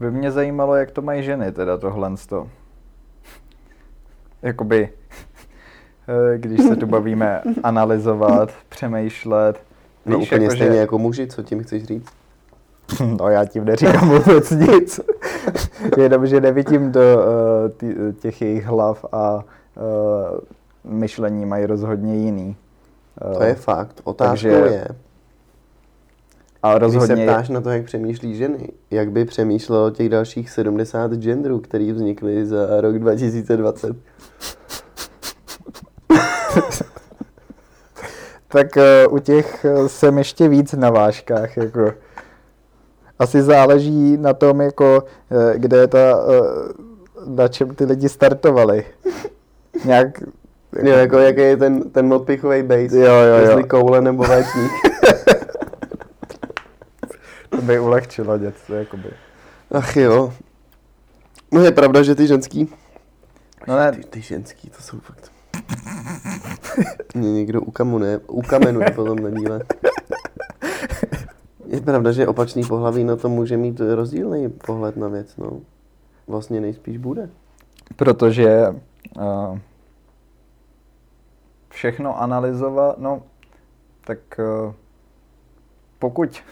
[0.00, 2.50] By mě zajímalo, jak to mají ženy, teda tohle to.
[4.42, 4.88] Jakoby,
[6.08, 9.67] eh, když se tu bavíme analyzovat, přemýšlet.
[10.06, 12.08] No víš, úplně jako, stejně že- jako muži, co tím chceš říct?
[13.20, 15.00] No já tím neříkám vůbec nic.
[15.98, 22.56] Jenom, že nevidím do uh, tý, těch jejich hlav a uh, myšlení mají rozhodně jiný.
[23.26, 24.00] Uh, To je fakt.
[24.04, 24.88] Otázkou takže je,
[26.62, 30.50] a když se rozhodně, ptáš na to, jak přemýšlí ženy, jak by přemýšlelo těch dalších
[30.50, 33.96] 70 genderů, který vznikly za rok 2020.
[38.48, 41.56] tak uh, u těch uh, jsem ještě víc na vážkách.
[41.56, 41.92] Jako.
[43.18, 46.20] Asi záleží na tom, jako, uh, kde je ta,
[47.26, 48.84] na čem ty lidi startovali.
[49.84, 50.08] Nějak,
[50.82, 53.36] Jo, jako jaký je ten, ten odpichový base, Jo, jo, jo.
[53.36, 54.72] jestli koule nebo véčník.
[57.50, 58.74] to by ulehčilo něco.
[58.74, 59.08] Jakoby.
[59.70, 60.32] Ach jo.
[61.52, 62.74] No je pravda, že ty ženský...
[63.66, 65.32] No ne, Ty, ty ženský, to jsou fakt...
[67.14, 69.62] Mě někdo ukamune, ukamenuje potom na díle.
[71.66, 75.60] Je pravda, že opačný pohlaví na to může mít rozdílný pohled na věc, no.
[76.26, 77.30] Vlastně nejspíš bude.
[77.96, 78.74] protože
[79.16, 79.58] uh,
[81.68, 83.22] všechno analyzovat, no,
[84.04, 84.72] tak uh,
[85.98, 86.42] pokud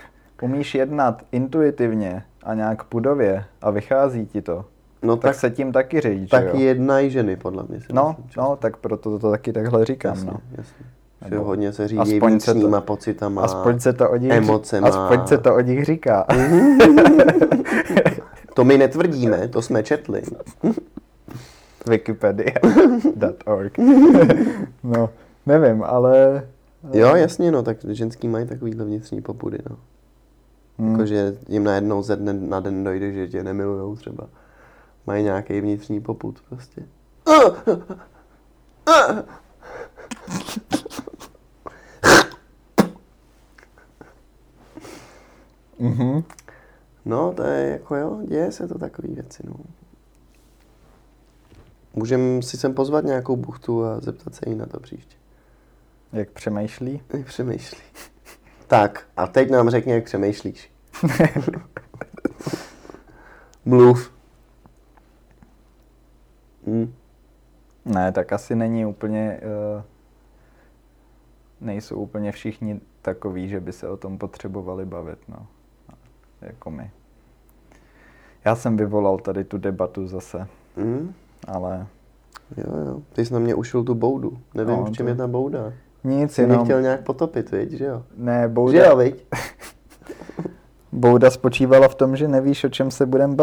[0.42, 4.64] umíš jednat intuitivně a nějak pudově a vychází ti to,
[5.02, 6.60] No tak, tak, se tím taky říct, tak jo?
[6.60, 7.80] jednají ženy, podle mě.
[7.92, 10.40] No, myslím, no, tak proto to taky takhle říkám, jasně, no.
[10.50, 10.86] jasně.
[11.28, 13.42] Že hodně se řídí aspoň se to- vnitřníma pocitama.
[13.42, 14.88] Aspoň se to o nich, emocema.
[14.88, 16.26] aspoň se to o nich říká.
[18.56, 20.22] To my netvrdíme, to jsme četli.
[21.86, 23.78] Wikipedia.org
[24.84, 25.10] No,
[25.46, 26.42] nevím, ale...
[26.92, 29.76] Jo, jasně, no, tak ženský mají takovýhle vnitřní popudy, no.
[30.78, 30.90] Hmm.
[30.92, 34.26] Jakože jim najednou ze dne na den dojde, že tě nemilujou třeba.
[35.06, 36.82] Mají nějaký vnitřní popud prostě.
[45.78, 46.22] Mhm.
[47.04, 49.54] No, to je jako jo, děje se to takový věci, no.
[51.94, 55.16] Můžem si sem pozvat nějakou buchtu a zeptat se jí na to příště.
[56.12, 57.02] Jak přemýšlí?
[57.12, 57.78] Jak přemýšlí.
[58.66, 60.72] Tak, a teď nám řekni, jak přemýšlíš.
[63.64, 64.15] Mluv.
[66.66, 66.92] Hm.
[67.84, 69.40] Ne, tak asi není úplně...
[69.76, 69.82] Uh,
[71.60, 75.46] nejsou úplně všichni takový, že by se o tom potřebovali bavit, no.
[76.42, 76.90] Jako my.
[78.44, 80.46] Já jsem vyvolal tady tu debatu zase,
[80.76, 81.12] Hm.
[81.48, 81.86] ale
[82.56, 83.00] Jo, jo.
[83.12, 84.38] Ty jsi na mě ušil tu boudu.
[84.54, 85.72] Nevím, No, v čem to- je ta bouda.
[86.04, 86.64] nic, Jsi mě jenom...
[86.64, 88.02] chtěl nějak potopit, viď, že jo?
[88.16, 89.26] Ne, Že bouda, jo, viď?
[90.92, 93.34] bouda spočívala v tom, že nevíš, o čem se budeme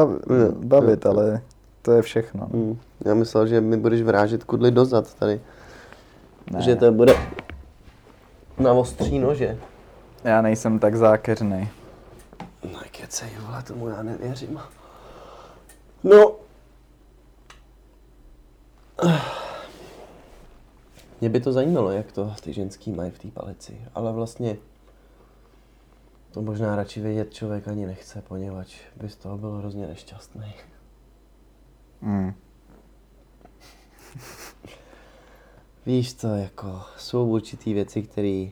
[0.64, 1.12] bavit, jo.
[1.12, 1.42] ale
[1.82, 2.48] to je všechno.
[2.54, 2.60] No.
[2.60, 2.78] Hm.
[3.06, 5.42] Já myslel, že mi budeš vrážet kudly dozad tady.
[6.52, 7.14] Ne, Že to bude
[8.60, 9.58] na ostří nože.
[10.24, 11.70] Já nejsem tak zákeřný.
[12.74, 14.60] No kecej, vole, tomu já nevěřím.
[16.04, 16.36] No.
[21.22, 24.58] Mě by to zajímalo, jak to ty ženský mají v té palici, ale vlastně
[26.32, 30.54] To možná radši vědět člověk ani nechce, poněvadž by z toho byl hrozně nešťastný.
[32.02, 32.34] Mm.
[35.86, 38.48] Víš co, jako jsou určitý věci, které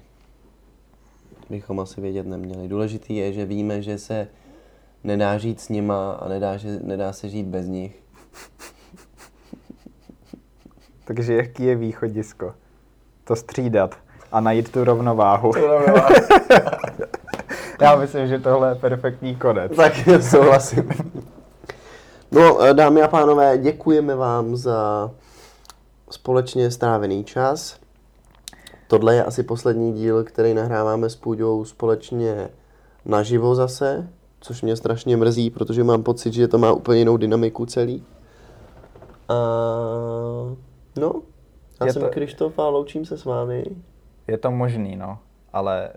[1.49, 2.67] bychom asi vědět neměli.
[2.67, 4.27] Důležitý je, že víme, že se
[5.03, 7.95] nedá žít s nima a nedá, že, nedá se žít bez nich.
[11.05, 12.53] Takže jaký je východisko?
[13.23, 13.95] To střídat
[14.31, 15.51] a najít tu rovnováhu.
[17.81, 19.75] Já myslím, že tohle je perfektní konec.
[19.75, 20.89] Tak souhlasím.
[22.31, 25.11] No, eh, dámy a pánové, děkujeme vám za
[26.13, 27.79] společně strávený čas.
[28.87, 32.49] Tohle je asi poslední díl, který nahráváme s Půďou společně
[33.05, 34.09] naživo zase,
[34.41, 38.03] což mě strašně mrzí, protože mám pocit, že to má úplně jinou dynamiku celý.
[39.29, 39.35] A...
[40.99, 41.21] No,
[41.79, 43.65] já Je jsem to- Krištof a loučím se s vámi.
[44.27, 45.19] Je to možný, no,
[45.53, 45.89] ale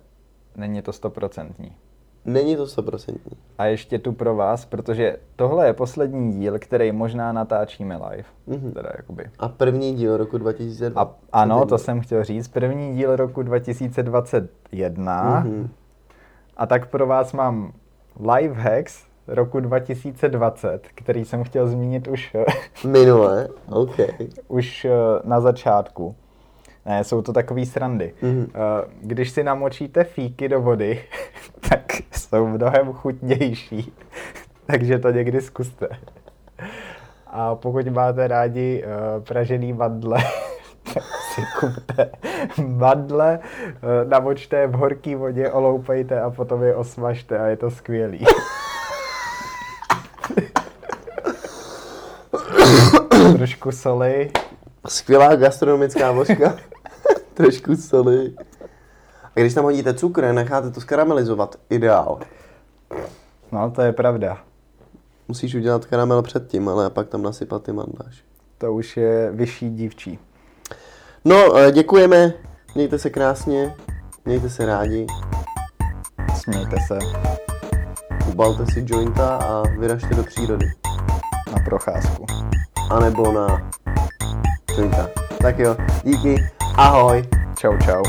[0.57, 1.77] není to stoprocentní.
[2.25, 3.33] Není to stoprocentní.
[3.59, 8.25] A ještě tu pro vás, protože tohle je poslední díl, který možná natáčíme live.
[8.47, 8.72] Mhm.
[8.72, 9.25] Teda jakoby.
[9.39, 11.03] A první díl roku 2002.
[11.03, 12.49] A ano, to jsem chtěl říct.
[12.49, 15.41] První díl roku 2021.
[15.41, 15.68] Mhm.
[16.57, 17.72] A tak pro vás mám
[18.20, 22.37] live hacks roku 2020, který jsem chtěl zmínit už,
[22.87, 23.97] Minule, OK.
[24.49, 24.91] už eh,
[25.25, 26.16] na začátku.
[26.87, 28.14] Ne, jsou to takový srandy.
[28.22, 28.49] Eh,
[29.01, 31.05] Když si namočíte fíky do vody,
[31.68, 31.82] tak
[32.12, 33.93] jsou mnohem chutnější.
[34.66, 35.89] Takže to někdy zkuste.
[37.26, 40.18] A pokud máte rádi uh, pražený mandle,
[40.95, 41.03] tak
[41.35, 42.11] si kupte
[42.66, 47.70] mandle, uh, namočte je v horké vodě, oloupejte a potom je osmažte a je to
[47.70, 48.24] skvělý.
[53.37, 54.30] Trošku soli,
[54.89, 56.57] Skvělá gastronomická vožka.
[57.35, 58.35] Trošku soli.
[59.37, 62.20] A když tam hodíte cukr necháte to skaramelizovat, ideál.
[63.53, 64.39] no to je pravda.
[65.28, 68.24] Musíš udělat karamel předtím, ale pak tam nasypat ty mandáš.
[68.59, 70.18] To už je vyšší dívčí.
[71.24, 72.32] No, eh, děkujeme.
[72.74, 73.74] Mějte se krásně.
[74.24, 75.07] Mějte se rádi.
[76.37, 76.99] Smějte se
[78.28, 80.66] Ubalte si jointa a vyražte do přírody.
[81.53, 82.26] na procházku.
[82.91, 83.70] A nebo na
[84.76, 85.09] jointa.
[85.43, 86.54] Tak jo, díky.
[86.75, 87.22] Ahoj.
[87.55, 88.03] Čau, čau.